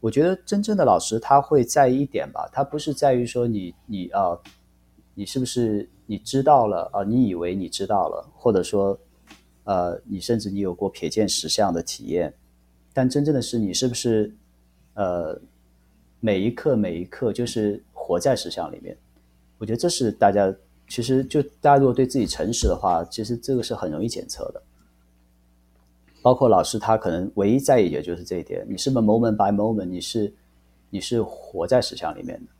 [0.00, 4.38] 我觉得真正的老师他会在意一点吧，他不是在于说你你啊，
[5.14, 8.98] 你是不是你知道了啊，你以为你知道了，或者说
[9.64, 12.34] 呃，你甚至你有过瞥见实相的体验，
[12.92, 14.34] 但真正的是你是不是？
[14.94, 15.38] 呃，
[16.20, 18.96] 每一刻每一刻就是活在实相里面，
[19.58, 20.50] 我觉得这是大家
[20.88, 24.62] 其实就大家如果对自己诚实的话，其实这个是很容易检测的。
[26.22, 30.32] 包括老师他可能唯一在意的就是这一点，你是不是 moment by moment，你是
[30.90, 32.52] 你是活在实相里面的。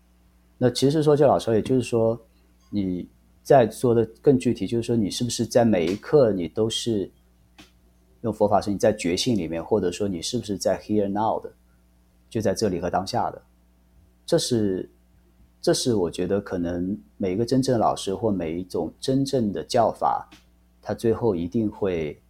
[0.58, 2.20] 那其实说就老师，也就是说
[2.70, 3.08] 你
[3.42, 7.10] 在说的更具体，就是说你是不是在每一刻你都是
[8.22, 11.52] 用佛法说你在觉性里面，或者说你是不是在 here now 的。
[12.28, 13.40] 就在这里和当下的，
[14.26, 14.90] 这是，
[15.66, 20.30] 这是我觉得可能每一个真正的老师或每一种真正的教法，
[20.80, 22.22] 他最后一定会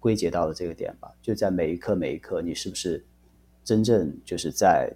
[0.00, 1.12] 归结到的这个点吧。
[1.20, 3.04] 就在每一刻每一刻，你是不是
[3.62, 4.90] 真正就是在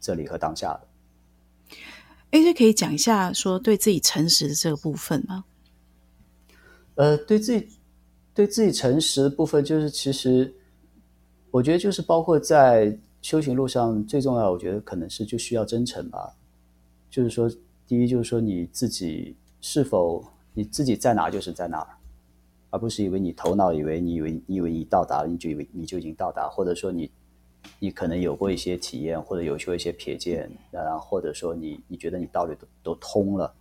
[0.00, 1.76] 这里和当下的？
[2.32, 5.44] 哎，这可以讲一下说对自己诚实的这个部分吗？
[6.96, 7.68] 呃，对自己
[8.34, 10.52] 对自己诚实的部分，就是其实
[11.52, 12.98] 我觉得就是包括在。
[13.22, 16.36] 修行路上最重要，我觉得可能是就需要真诚吧。
[17.14, 17.48] 就是说，
[17.86, 21.86] 第一就是说你自己是否你自己在哪就是在哪儿，
[22.70, 27.08] 而不是以为你头脑以为你以为你以为你到达了，你就以为你就已经到达，或者说你
[27.78, 33.54] 你可能有过一些体验，或者有过一些瞥见，然后或者说你你觉得你道理都都通了，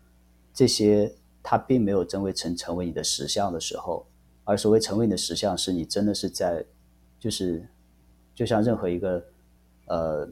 [0.52, 4.04] 这些它并没有真为成成为你的实相的时候，
[4.46, 6.66] 而所谓成为你的实相，是你真的是在
[7.20, 7.64] 就是
[8.34, 9.24] 就像任何一个。
[9.86, 10.28] 呃，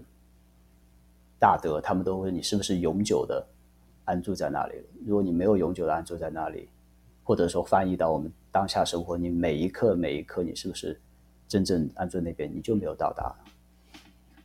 [1.42, 3.44] 大德他们都问你是不是永久的
[4.06, 4.76] 安住在那里？
[5.08, 6.70] 如果你没有永久的安住在那里，
[7.24, 11.02] 或者说翻译到我们当下生活，你每一刻每一刻，你是不是
[11.48, 12.48] 真正安住那边？
[12.56, 13.34] 你就没有到达，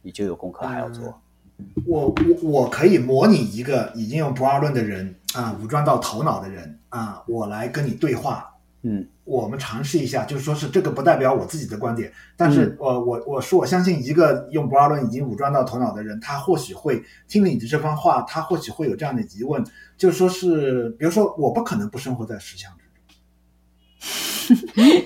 [0.00, 1.20] 你就有功课还要做。
[1.58, 8.54] 嗯、我我我可以模拟一个已经用不二论的人啊，武装到头脑的人啊，我来跟你对话。
[8.80, 19.64] 嗯，我们尝试一下，就是说是这个不代表我自己的观点，但是我、嗯、我我说我相信一个用博尔论已经武装到头脑的人，他或许会听了你的这番话，他或许会有这样的疑问，
[19.98, 22.84] 就是说是，比如说我不可能不生活在实相之
[24.54, 24.54] 中，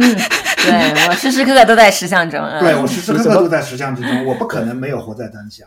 [0.00, 0.16] 嗯，
[0.64, 5.66] 对我时时刻刻都在实相中，对我时时刻刻都在实相之中，我不可能没有活在当下。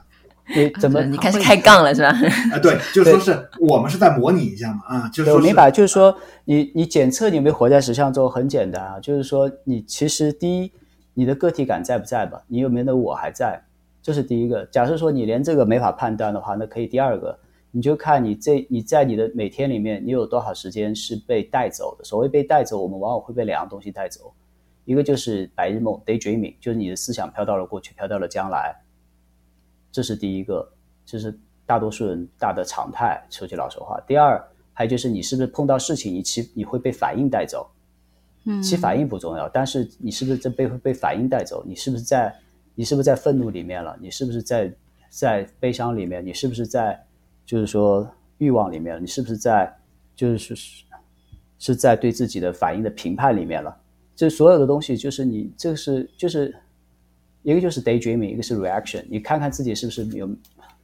[0.55, 1.01] 你怎么？
[1.03, 2.09] 你开始开杠了是吧？
[2.53, 10.71] 啊，对，就是说是我们是在模拟一下嘛，啊，就是说我明白，就是说你你检测你有没有活在实相中很简单啊，就是说你其实第一，
[11.13, 12.41] 你的个体感在不在吧？
[12.47, 13.61] 你有没有那我还在？
[14.03, 14.65] 这是第一个。
[14.65, 17.37] 假设说你连这个没法判断的话，那可以第二个，
[17.69, 22.03] 你就看你这你在你的每天里面，你有多少时间是被带走的？
[22.03, 24.33] 所谓被带走，我们往往会被两样东西带走，
[24.85, 28.75] 一个就是白日梦 （daydreaming），就是你的思想飘到了过去，飘到了将来。
[29.91, 30.67] 这是第一个，
[31.05, 33.21] 这是大多数人大的常态。
[33.29, 34.41] 说句老实话，第二，
[34.73, 37.69] 还有就是你是不是碰到事情，你其你会被反应带走？
[38.45, 41.63] 嗯，其反应不重要，但是你是不是真被被反应带走？
[41.67, 42.33] 你是不是在
[42.73, 43.95] 你是不是在愤怒里面了？
[44.01, 44.73] 你是不是在
[45.09, 46.25] 在悲伤里面？
[46.25, 46.99] 你是不是在
[47.45, 48.99] 就是说欲望里面了？
[49.01, 49.71] 你是不是在
[50.15, 50.83] 就是是
[51.59, 53.77] 是在对自己的反应的评判里面了？
[54.15, 56.55] 这所有的东西就是你这个是就是
[57.43, 59.03] 一个就是 daydreaming，一个是 reaction。
[59.09, 60.29] 你看看自己是不是有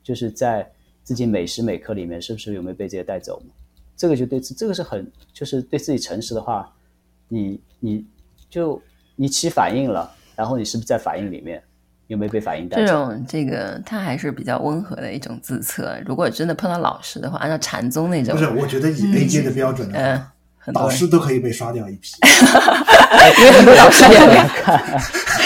[0.03, 0.69] 就是在
[1.03, 3.41] 自己每时每刻里面是不是有没有被这些带走？
[3.95, 6.71] 这个就对这个是很就是对自己诚实的话，
[7.27, 8.05] 你你
[8.49, 8.81] 就
[9.15, 11.61] 你起反应了，然后你是不是在反应里面？
[12.07, 12.77] 有没有被反应带？
[12.77, 15.93] 这种这个他还是比较温和的一种自测。
[16.05, 20.23] 如果真的碰到老师的话，按照禅宗那种，不是，我觉得以 AJ 的标准嗯，
[20.73, 22.11] 导师都可以被刷掉一批。
[23.39, 24.99] 因为很多老师也很难看，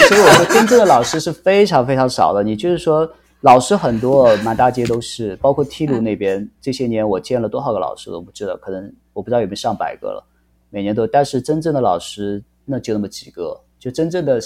[0.08, 2.42] 所以我说真正的老师是非常非常少的。
[2.42, 3.08] 你就是说，
[3.40, 10.24] 老师很多，满大街都是，包括梯度那边，这些年我见了多少个老师都不知道，可能我不知道有没有上百个了，
[10.70, 11.06] 每年都。
[11.06, 14.40] 但是真正的老师那就那么几个，就真正的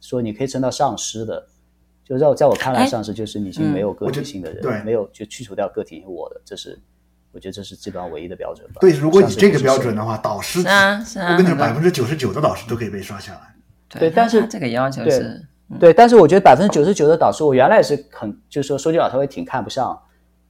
[0.00, 1.46] 说你可以称到上师的。
[2.04, 6.80] 就在在我看来，上师就是你已经没有个体性的人，对，没有就去除掉个体性我的，这是
[7.38, 8.78] 我觉得这是基本上唯一的标准吧。
[8.80, 13.40] 对，如果你这个标准的话，导师啊，是啊，我跟你说，百分之九十九的导师都可以被刷下来。
[13.88, 15.40] 对，但是这个要求是，
[15.78, 19.96] 对，但是我觉得百分之九十九的导师，我原来也是很，就是说说句老实话，我也挺看不上，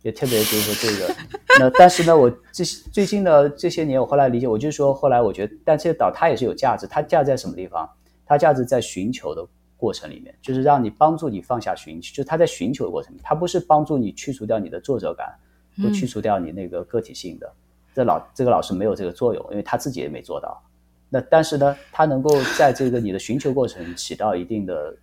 [0.01, 1.15] 也特别就是说这个。
[1.59, 7.87] 那但是呢，我这最近的这些年，我后来理解，我就说后来我觉得，但这些导他也是有价值，他价值在什么地方？
[8.25, 9.47] 他价值在寻求的。
[9.81, 15.33] 过程里面，就是让你帮助你放下寻求，就是他在寻求的过程里，他不是帮助你去除掉你的作者感，
[15.81, 17.47] 不去除掉你那个个体性的。
[17.47, 17.55] 嗯、
[17.95, 20.63] 这老这个老师没有这个作用，因为他自己也没做到。
[21.09, 24.95] 那但是呢，他能够在这个你的寻求过程起到一定的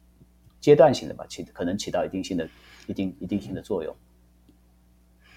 [0.60, 2.48] 阶段性的吧，起可能起到一定性的、
[2.88, 3.96] 一定一定性的作用。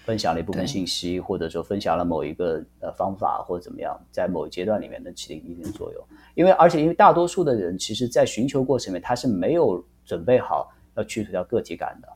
[0.05, 6.03] 分享了一部分信息，或者说分享了某一个呃方法，或者怎么样，在某一阶段里面能起一定的作用。
[6.33, 12.07] 因为而且因为大多数的人，其实在寻求过程里面，他是没有准备好要去除掉个体感的。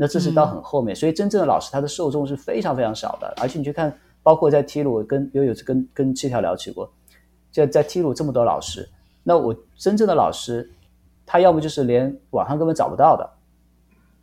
[0.00, 3.34] 那这是到很后面，嗯、所以真正的老师他的受众是非常非常少的。
[3.38, 3.92] 而且你去看，
[4.22, 6.88] 包括在 T 路跟有有次跟跟七条聊起过，
[7.50, 8.88] 在在 T 鲁这么多老师，
[9.24, 10.70] 那我真正的老师，
[11.26, 13.30] 他要不就是连网上根本找不到的。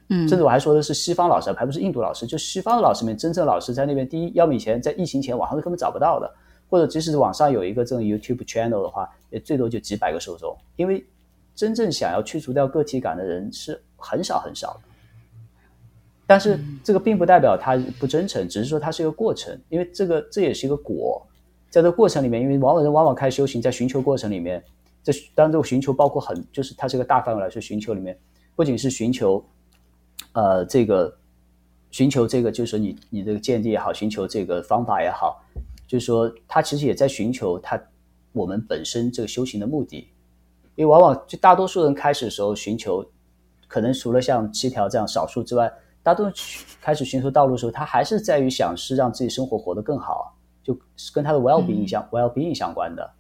[0.08, 2.26] 嗯，甚至我还说的是西方老师，还不是印度老师。
[2.26, 6.34] 就西方的老师里面，真正的老师在那边，第一，要么以前在疫情前网上是根本找不到的，
[6.70, 10.56] 或者即使网上有一个这种 YouTube channel 的话，也最多就几百个受众。
[10.78, 11.06] 因为
[11.54, 14.80] 真正想要去除掉个体感的人是很少很少的。
[16.28, 21.26] 但是这个并不代表他不真诚，只是说它是一个过程，因为这个这也是一个果。
[21.70, 24.64] 在这个过程里面，因为往往人往往开始修行，在寻求过程里面，
[25.04, 28.18] 这当然这个寻求包括很，就是它是一个大范围来说，寻求里面
[28.56, 29.44] 不仅是寻求。
[30.32, 31.18] 呃，这个
[31.92, 35.42] 寻求这个，就是说你你这个见地也好，寻求这个方法也好，
[35.88, 37.82] 就是说他其实也在寻求他
[38.34, 40.10] 我们本身这个修行的目的。
[40.76, 43.06] 因为往往就大多数人开始的时候寻求，
[43.68, 45.72] 可能除了像七条这样少数之外，
[46.06, 50.34] 大多数开始寻求道路的时候，他还是在于想是让自己生活活得更好，
[50.64, 50.78] 就
[51.12, 53.12] 跟他的 well-being 相、嗯、well-being 相关的。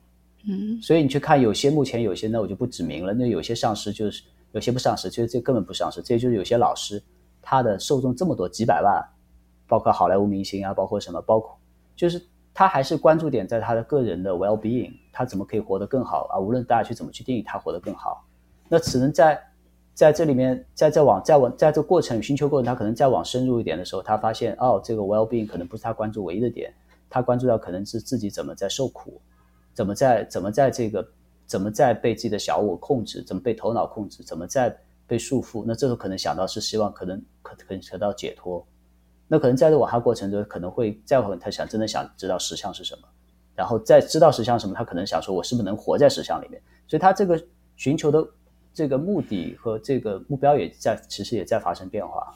[0.47, 4.23] 嗯，所以你去看有些目前有些呢我就不指名了，那有些上市就是。
[4.51, 6.01] 有些不上市，其实这根本不上市。
[6.01, 7.03] 这就是有些老师，
[7.41, 9.05] 他的受众这么多，几百万，
[9.67, 11.59] 包括好莱坞明星啊，包括什么，包括
[11.93, 16.39] 就是他还是关注点在他的个人的 well being，他怎么可以活得更好啊？
[16.39, 18.25] 无论大家去怎么去定义他活得更好，
[18.69, 19.37] 那只能在
[19.95, 26.71] 在这里面，在在往在往在这过程寻求过程，他可能再往深入一点的时候，他发现哦，这个 well being 可能不是他关注唯一的点，
[27.09, 29.19] 他关注到可能是自己怎么在受苦，
[29.73, 31.03] 怎么在怎么在这个。
[31.47, 33.21] 怎么在被自己的小我控制？
[33.21, 34.23] 怎么被头脑控制？
[34.23, 34.75] 怎么在
[35.05, 35.63] 被束缚？
[35.63, 38.65] 那这时候可能想到是希望可能可可以得到解脱。
[39.27, 43.07] 那可能在这往下过程中，可能会再会他想真的想知道实相是什么，
[43.53, 46.59] 然后再知道实相什么，他可能想说，我是不是能活在实相里面？
[46.87, 47.39] 所以他这个
[47.75, 48.27] 寻求的
[48.75, 52.35] 这个目的和这个目标也在其实也在发生变化。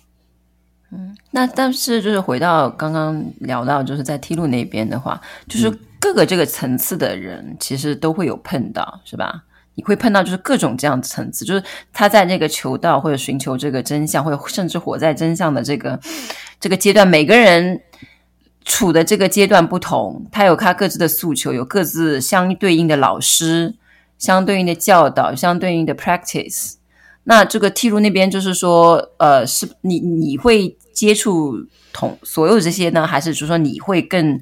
[0.91, 5.69] 嗯，那但是就是回到刚刚聊到，就是在梯路那边的话，就是
[5.99, 9.43] 各个这个层次的人其实都会有碰到，是吧？
[9.75, 11.63] 你会碰到就是各种这样的层次，就是
[11.93, 15.99] 他在那个求道或者寻求这个真相，或者甚至活在真相的这个
[16.59, 17.81] 这个阶段，每个人
[18.65, 23.75] 处的这个阶段不同，他有他各自的诉求，有各自相对应的老师，
[24.19, 26.75] 相对应的教导，相对应的 practice。
[27.23, 31.55] 那这个梯度那边就是说，呃，是你你会接触
[31.91, 34.39] 同所有这些呢，还是就是说你会更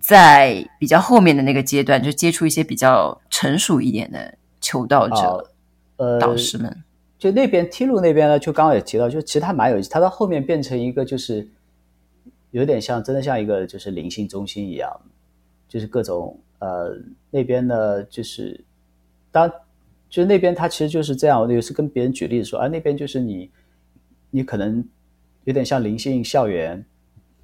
[0.00, 5.50] 在比较后面的那个阶段，就接触一些比较成熟一点的求道者、
[5.96, 6.84] 呃导师们？
[7.18, 11.48] 就那边梯度那边呢，就刚刚也提到，就其实它蛮有意思，他到后面变成一个就是
[12.50, 15.00] 有点像真的像一个就是灵性中心一样，
[15.66, 16.94] 就是各种呃
[17.30, 18.62] 那边呢就是
[19.36, 19.52] 当。
[20.08, 21.42] 就是那边，他其实就是这样。
[21.42, 23.50] 我有时跟别人举例子说，啊，那边就是你，
[24.30, 24.82] 你可能
[25.42, 26.82] 有点像灵性校园，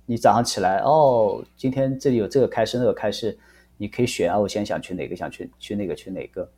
[0.06, 3.36] 你早上起来哦，今天这里有这个开示那个开示，
[3.76, 6.48] 你可以选啊，我现在想去哪个，想去去那个去哪个。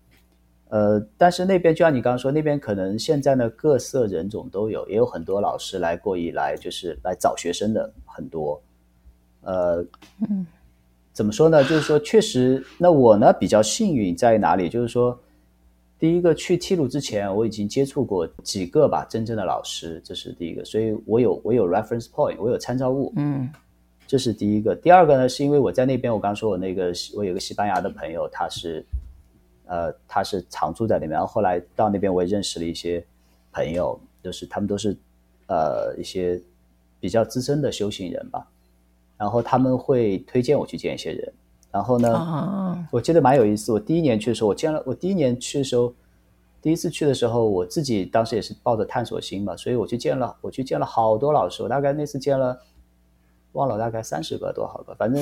[0.69, 8.63] 呃，但是那边就像你刚刚说，那边可能现在呢各色人种都有，也有很多老师来过以来就是来找学生的很多。
[9.41, 9.83] 呃，
[10.29, 10.47] 嗯，
[11.15, 11.65] 怎么说呢？
[11.65, 14.69] 就是说确实，那我呢比较幸运在哪里？
[14.69, 15.19] 就是说，
[16.05, 23.51] 第一个去踢鲁之前，我已经接触过几个吧真正的老师，这是第一个，所以我有我有 reference point，我有参照物，嗯，
[24.07, 24.77] 这是第一个。
[24.77, 28.85] 第二个呢，是因为我在那边，我刚刚说我那个我有个西班牙的朋友，他是。
[29.67, 33.03] 呃，他是常住在那边，然后后来到那边我也认识了一些
[33.51, 34.95] 朋友，就是他们都是
[35.47, 36.39] 呃一些
[37.01, 38.47] 比较资深的修行人吧，
[39.17, 41.33] 然后他们会推荐我去见一些人，
[41.75, 42.77] 然后呢，oh.
[42.93, 45.93] 我记得蛮有意思，我第一年去的时候，我见了我第一年去的时候，
[46.63, 52.57] 第一次去的时候，我自己当时也是抱着探索心嘛，所以我去见了，我去见了好多老师，我大概那次见了
[53.55, 55.21] 忘了大概三十个多少个，反正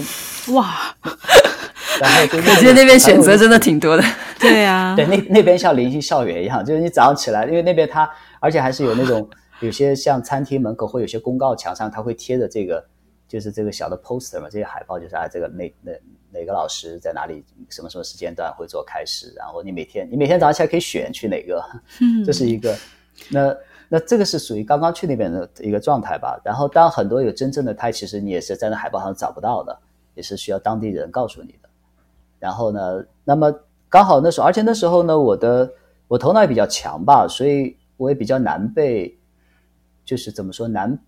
[0.54, 0.94] 哇。
[2.00, 4.02] 然后就 我觉得那边选择真的挺多的，
[4.40, 9.28] 对呀， 对，那那边像灵性校园一样，就是你早上起来，因为那边它，而且还是有那种
[9.60, 12.84] 有些像餐厅门口会有些公告墙上，它会贴着这个，
[13.28, 15.92] 就是这个小的 poster 嘛，这些海报就是啊，这个哪哪
[16.32, 21.62] 哪个老师在哪里，什么什么时间段会做开始，然后你每天你每天早上起来可以选去哪个，
[22.24, 22.74] 这是一个，
[23.30, 23.56] 那
[23.88, 26.40] 那这个是属于刚刚去那边的一个状态吧。
[26.42, 29.78] 然后当很多有真正的，胎其实你也是在那海报上找不到的，
[30.14, 31.68] 也是需要当地人告诉你的。
[32.38, 33.54] 然后呢，那么
[33.90, 35.70] 刚好那时候，而且那时候呢，我的
[36.08, 39.18] 我头脑也比较强吧，所以我也比较难被，
[40.04, 40.98] 就是怎么说难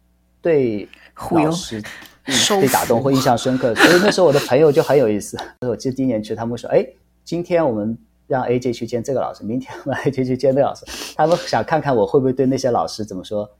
[0.44, 0.86] 被
[1.30, 1.82] 老师
[2.60, 3.74] 被打动或印象深刻。
[3.74, 5.36] 所以那时候我的朋友就很有意思。
[5.62, 6.86] 我记得第一年去，他们说：“哎，
[7.24, 10.84] 今天我们让 AJ 去见这个老师，明天我们 AJ 去见那个老师。”
[11.16, 13.50] 他们想看看我会不会对那些老师怎么说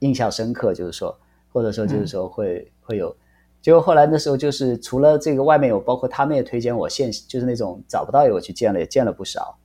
[0.00, 1.16] 印象深刻，就是说，
[1.52, 3.16] 或者说就是说会、嗯、会有。
[3.62, 9.58] 结果后来那时候就是除了这个外面有，包括他们也推荐我现就是那种找不到也我去见了，也见了不少。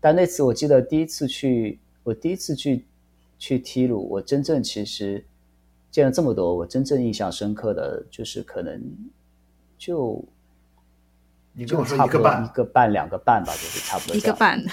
[0.00, 2.86] 但那次我记得第一次去，我第一次去
[3.36, 5.24] 去踢鲁，我真正其实
[5.90, 8.80] 见了这么多，我真正印象深刻的就是可能
[9.76, 10.24] 就
[11.52, 14.64] 你跟我说一个半一个半两个半吧，就是差不多一 个半，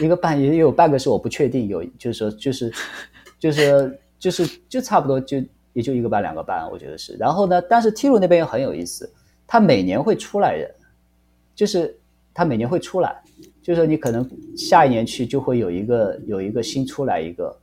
[0.00, 2.72] 一个半也有半个是我不确定，有就是说就是
[3.38, 5.42] 就是就是就差不多就。
[5.72, 7.14] 也就一个半两个半，我觉得是。
[7.14, 9.08] 然后呢，但是踢鲁那边也很有意思，
[9.46, 10.68] 他每年会出来人，
[11.54, 11.96] 就是
[12.34, 13.22] 他每年会出来，
[13.62, 17.56] 就是说你可能下一年去就会有一个有一个新出来一个，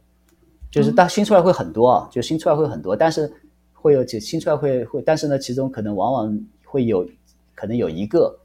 [0.72, 3.32] 就是但新出来会很多啊，就新出来会很多，但是
[3.74, 7.08] 会有几新出来会会，但是呢，其中可能往往会有
[7.56, 8.38] 可能有一个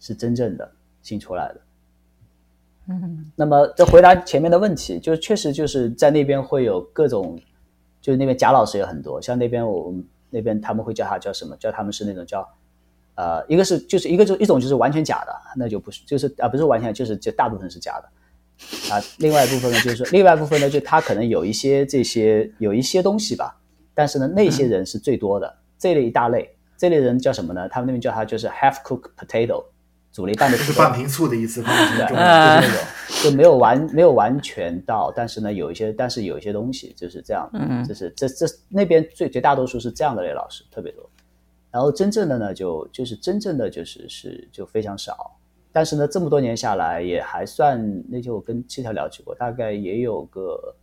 [0.00, 0.70] 是真正的
[1.02, 1.60] 新出来的。
[2.88, 7.38] 嗯，那么这回答前面的问题，就是确实就是在那边会有各种。
[7.98, 11.56] 就是那边假老师也很多，像那边我们那边他们会叫他叫什么？
[11.56, 12.48] 叫他们是那种叫，
[13.16, 18.08] 呃，一个是就是一个就一种就是完全假的，那就不是就是啊不是完全就是就大部分是假的，
[18.90, 23.56] 啊，另外一部分呢就是说 另外一部分呢就他可能有一些这些有一些东西吧，
[23.94, 27.68] 但是呢那些人是最多的，嗯、这类一大类，这类人叫什么呢？
[27.68, 29.64] 他们那边叫他就是 half cooked potato。
[30.12, 32.70] 煮了一半的，就是半瓶醋的意思，是的，就是那种
[33.22, 41.06] 就没有完没有完全到，但是呢，有一些，但是有一些东西就是这样，嗯，就是这这那边最绝大多数是这样的类老师特别多，
[41.70, 45.35] 然后真正的呢，就就是真正的就是是就非常少，
[45.76, 50.74] 但是呢，这么多年下来也还算，那天我跟七条聊起过，大概也有个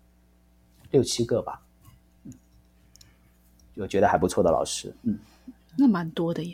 [0.91, 1.59] 六七个吧，
[2.25, 2.31] 嗯，
[3.77, 5.17] 我觉得还不错的老师，嗯，
[5.75, 6.53] 那蛮多的耶。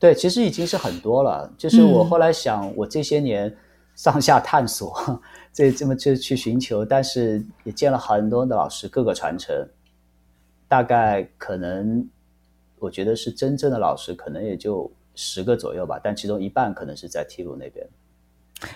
[0.00, 1.48] 对，其实已经是很多了。
[1.56, 3.56] 就是我后来想，我这些年
[3.94, 5.20] 上下探索，嗯、
[5.52, 9.54] 这这么就去寻求，但是也见了很多的老师，各个传承。
[10.66, 12.04] 大概可能，
[12.80, 16.00] 我觉得是真正的老师，可能也就十个左右吧。
[16.02, 17.86] 但其中一半可能是在踢鲁那边。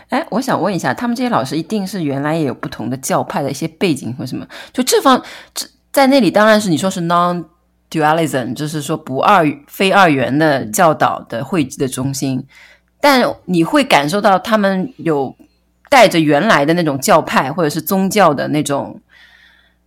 [0.09, 4.47] 哎，我想问一下，他们这些老师一定是原来也有不同的教派的一些背景或什么？
[4.73, 5.23] 就这方
[5.55, 7.45] 这在那里，当然是你说是 non。
[7.91, 12.47] Dualism 就是说不二非二元的教导的汇集的中心，
[13.01, 15.35] 但你会感受到他们有
[15.89, 19.01] 带着原来的那种教派或者是宗教的那种，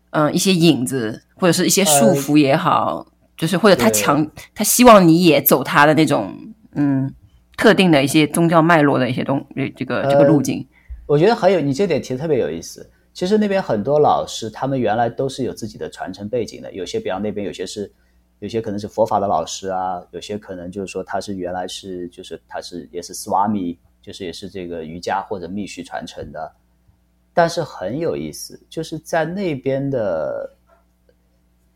[0.10, 3.11] 嗯、呃，一些影子或者是一些束缚也好，呃、
[3.42, 6.32] 就是或者他强他希望你也走他的那种
[6.76, 7.12] 嗯
[7.58, 9.44] 特定的一些宗教脉络的一些东
[9.76, 10.78] 这个这个路径、呃。
[11.08, 12.88] 我觉得很有你这点提的特别有意思。
[13.12, 16.72] 其实那边很多老师，他们原来都是有自己的传承背景的。
[16.72, 17.92] 有些，比方那边有些是，
[18.38, 26.54] 有些可能是佛法的老师啊，有些可能就是说他是原来是，就是他是也是 Swami，就是也是这个瑜伽或者密续传承的。
[27.34, 30.56] 但是很有意思，就是在那边的，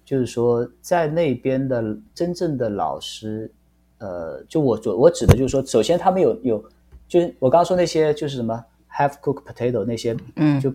[0.06, 1.84] 就是说在那边的
[2.14, 3.51] 真正的老师，
[3.97, 6.64] 呃，就我我我指的就是说，首先他们有有，
[7.08, 10.74] 就是我刚刚说那些就是什么 half cooked potato 那些，嗯，就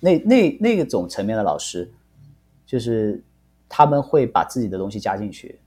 [0.00, 1.90] 那那那种层面的老师，
[2.66, 3.22] 就是
[3.68, 5.58] 他们会把自己的东西加进去。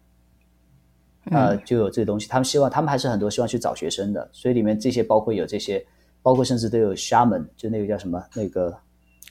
[1.32, 5.84] 呃，就有这些东西，他们希望，他们还是很多希望去找学生的，所以里面这些包括有这些，
[6.22, 8.78] 包括甚至都有 shaman，就那个叫什么那个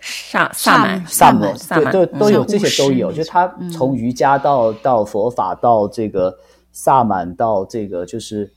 [0.05, 1.57] 萨萨满萨满，
[1.91, 6.37] 对，都都有这些都有，就他从瑜伽到到佛法到这个
[6.73, 8.53] 萨满到这个就是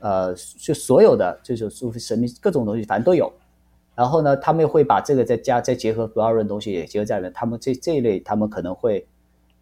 [0.00, 3.32] 呃，就所有的这种苏菲神秘各种东西，反正都有。
[3.94, 9.06] 然后呢，他们会把这个再加再结合不二论东西也结合在里面，他们这这一类他们可能会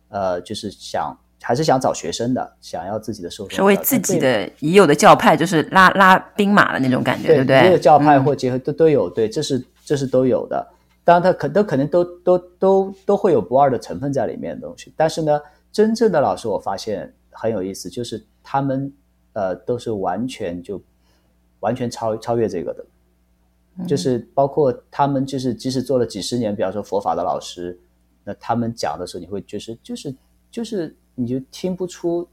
[0.08, 1.16] 呃，就是想。
[1.42, 7.62] 还是想找学生的，想要自己的受众，所谓自己的已有的教派，就是拉拉兵马的那种感觉，对，对不对？
[7.62, 10.66] 这个教派或结合都、嗯、都有，对，这是这是都有的。
[11.06, 14.92] 当然，它可都可能都都都都会有不二的成分在里面的东西。
[14.96, 15.40] 但是呢，
[15.70, 18.92] 真正的老师，我发现很有意思，就是他们
[19.32, 20.82] 呃都是完全就
[21.60, 22.84] 完全超超越这个的，
[23.78, 27.78] 嗯、就是包括他们就是即使做了几十年，比方说佛法的老师，
[28.24, 30.14] 那他们讲的时候，你会就是就是
[30.50, 30.94] 就是。
[31.18, 32.28] 你就听不出，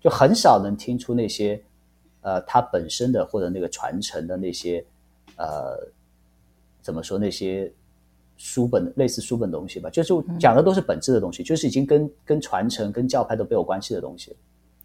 [0.00, 1.62] 就很少能听出那些，
[2.22, 4.82] 呃，他本身的或者那个传承的那些，
[5.36, 5.76] 呃，
[6.80, 7.70] 怎么说那些
[8.38, 14.34] 书本的类似书本的东西吧，就是讲的都是本质的东西，嗯、就是已经跟跟传承、跟教派都没有关系的东西。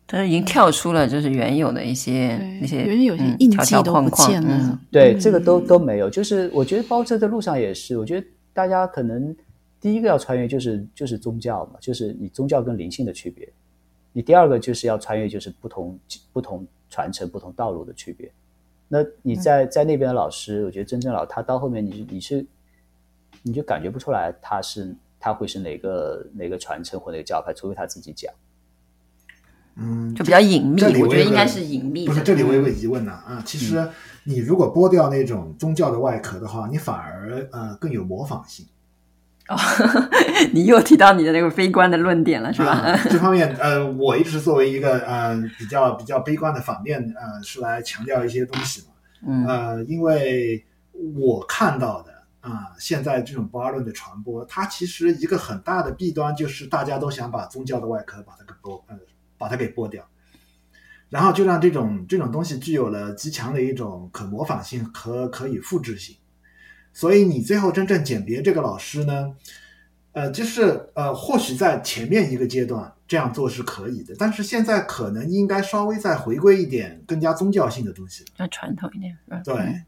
[0.05, 4.59] 但是已经跳出了，就是原有的一些那些原有些印记都不见了。
[4.61, 6.09] 嗯、对，这个都都没有。
[6.09, 9.33] 就是我觉得包车的路上也是，我觉得大家可能。
[9.81, 13.45] 第一个要穿越就是就是宗教嘛，就是你宗教跟灵性的区别。
[14.13, 15.99] 你第二个就是要穿越，就是不同
[16.31, 18.31] 不同传承、不同道路的区别。
[18.87, 22.45] 那你在在那边的老师，我觉得真正老他到后面你你是
[23.43, 28.33] 你就感觉不出来他是他会是哪个哪个传承或哪个教派，除非他自己讲。
[29.75, 30.81] 嗯，就比较隐秘。
[30.83, 32.05] 我，我觉得应该是隐秘。
[32.05, 33.89] 不是，这里我有个疑问呢啊，啊，其实
[34.23, 38.65] 你如果剥掉那种宗教的外壳的话，你反而呃更有模仿性。
[39.49, 39.57] 哦，
[40.53, 42.69] 你又提到你的那个悲观的论点了，是吧？
[42.69, 48.87] 啊、这方面，呃，我一直作为一个呃比较比较悲观的反面，呃，是来强调一些东西嘛。
[49.27, 50.63] 嗯，呃，因为
[51.15, 52.12] 我看到的
[52.43, 58.99] 啊、呃，现在这种不二论的传播，它其实一个很大的弊端就是大家都想把宗教的外壳把它给剥，呃，
[59.37, 60.05] 把它给剥掉，
[61.09, 66.17] 然后就让这种这种东西具有了极强的一种可模仿性和可以复制性。
[66.91, 69.33] 所以你最后真正鉴别这个老师呢，
[70.11, 79.17] 呃，就是呃，或许在前面一个阶段这样做是可以的，但是现在可能应该稍微再回归一点更加宗教性的东西，要传统一点。
[79.43, 79.81] 对，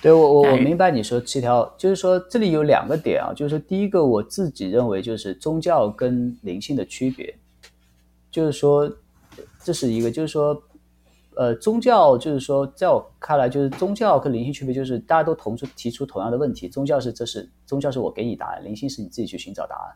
[0.00, 7.34] 对我我我明白你说七条，就是说这里有两个点啊，就是说第一个我自己认为就是宗教跟灵性的区别，
[8.30, 8.90] 就是说
[9.62, 10.62] 这是一个，就是说。
[11.36, 16.68] 呃，宗教就是说，在我看来，就是宗教跟灵性区别，就是大家都同出提出同样的问题。
[16.68, 19.94] 宗教是这是宗教是我给你答案，灵性是你自己去寻找答案，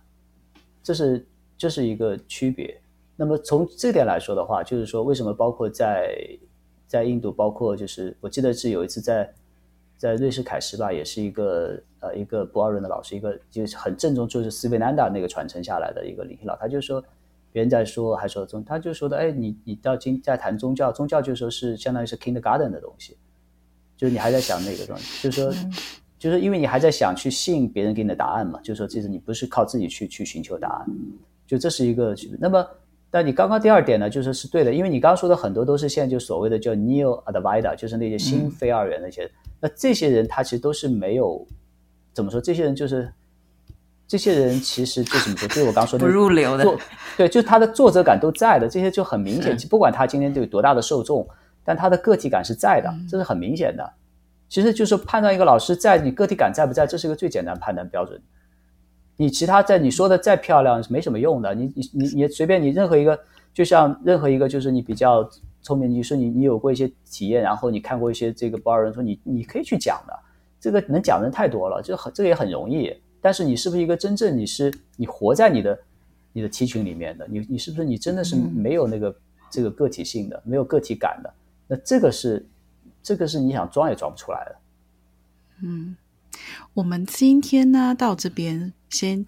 [0.84, 1.26] 这是
[1.58, 2.80] 这是一个区别。
[3.16, 6.14] 那么从这点来说的话，就是说为什么包括在
[6.86, 9.28] 在印度，包括就是我记得是有一次在
[10.02, 17.00] 在瑞士凯什吧，也是一个呃一个不二论的老师，一个就是很正宗，就是斯维南达那个传承下来的一个灵性老，他就说。
[17.54, 23.14] 别人在说，还说宗，他就说的，哎，你你到今在谈宗教，宗教就说是相当于是 kindergarten 的东西，
[23.94, 25.70] 就是你还在想那个东西，就是说，
[26.18, 30.86] 就是因为你还在想去信别人给你的答案嘛，就是说，其实你不是靠自己去去寻求答案，
[31.46, 32.16] 就这是一个。
[32.40, 32.66] 那么，
[33.12, 39.30] 但你刚刚第二点呢，就是是对的，因为你刚刚说的很多都是现在就所谓的叫 neo Advaita，就是那些新非二元那些，
[39.60, 41.46] 那这些人他其实都是没有
[42.12, 43.08] 怎么说，这些人就是。
[44.08, 45.48] 这些人其实就怎么说？
[45.48, 46.66] 就是我刚说的，不入流的，
[47.16, 48.68] 对，就是他的作者感都在的。
[48.68, 51.26] 这些就很明显，不管他今天有多大的受众，
[51.64, 53.90] 但他的个体感是在的，这是很明显的。
[54.50, 58.20] 其实就是判断一个老师在，你个体感在不在，这是一个最简单判断标准。
[59.16, 61.54] 你其他在你说的再漂亮是没什么用的。
[61.54, 63.18] 你你你你随便你任何一个，
[63.52, 65.28] 就像任何一个就是你比较
[65.60, 70.18] 聪明，你说你你有过一些体验，然后你看过一些这个不二人说你你可以去讲的，
[70.58, 72.92] 这个能讲的人太多了，就很这个也很容易。
[73.20, 75.78] 但是你是不是一个真正你是你活在你的
[76.32, 77.26] 你的 T 群里面的？
[77.30, 79.14] 你你是不是你真的是没有那个
[79.48, 81.32] 这个个体性的，没有个体感的？
[81.68, 82.44] 那这个是
[83.02, 84.56] 这个是你想装也装不出来的。
[85.62, 85.96] 嗯，
[86.74, 89.24] 我们今天呢到这边先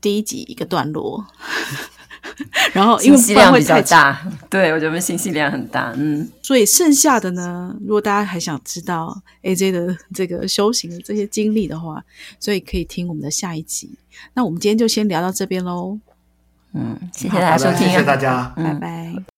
[0.00, 1.26] 第一集一个段落。
[2.72, 4.20] 然后因为信息量比较大，
[4.50, 12.04] 对，我觉得信息量很大，嗯，所以剩下的呢，如果大家还想知道 AJ 的 这个修行的这些经历的话，
[12.40, 13.96] 所以可以听我们的下一集。
[14.34, 15.98] 那我们今天就先聊到这边喽。
[16.74, 19.35] 嗯，谢谢大家收听，谢谢大家，拜拜。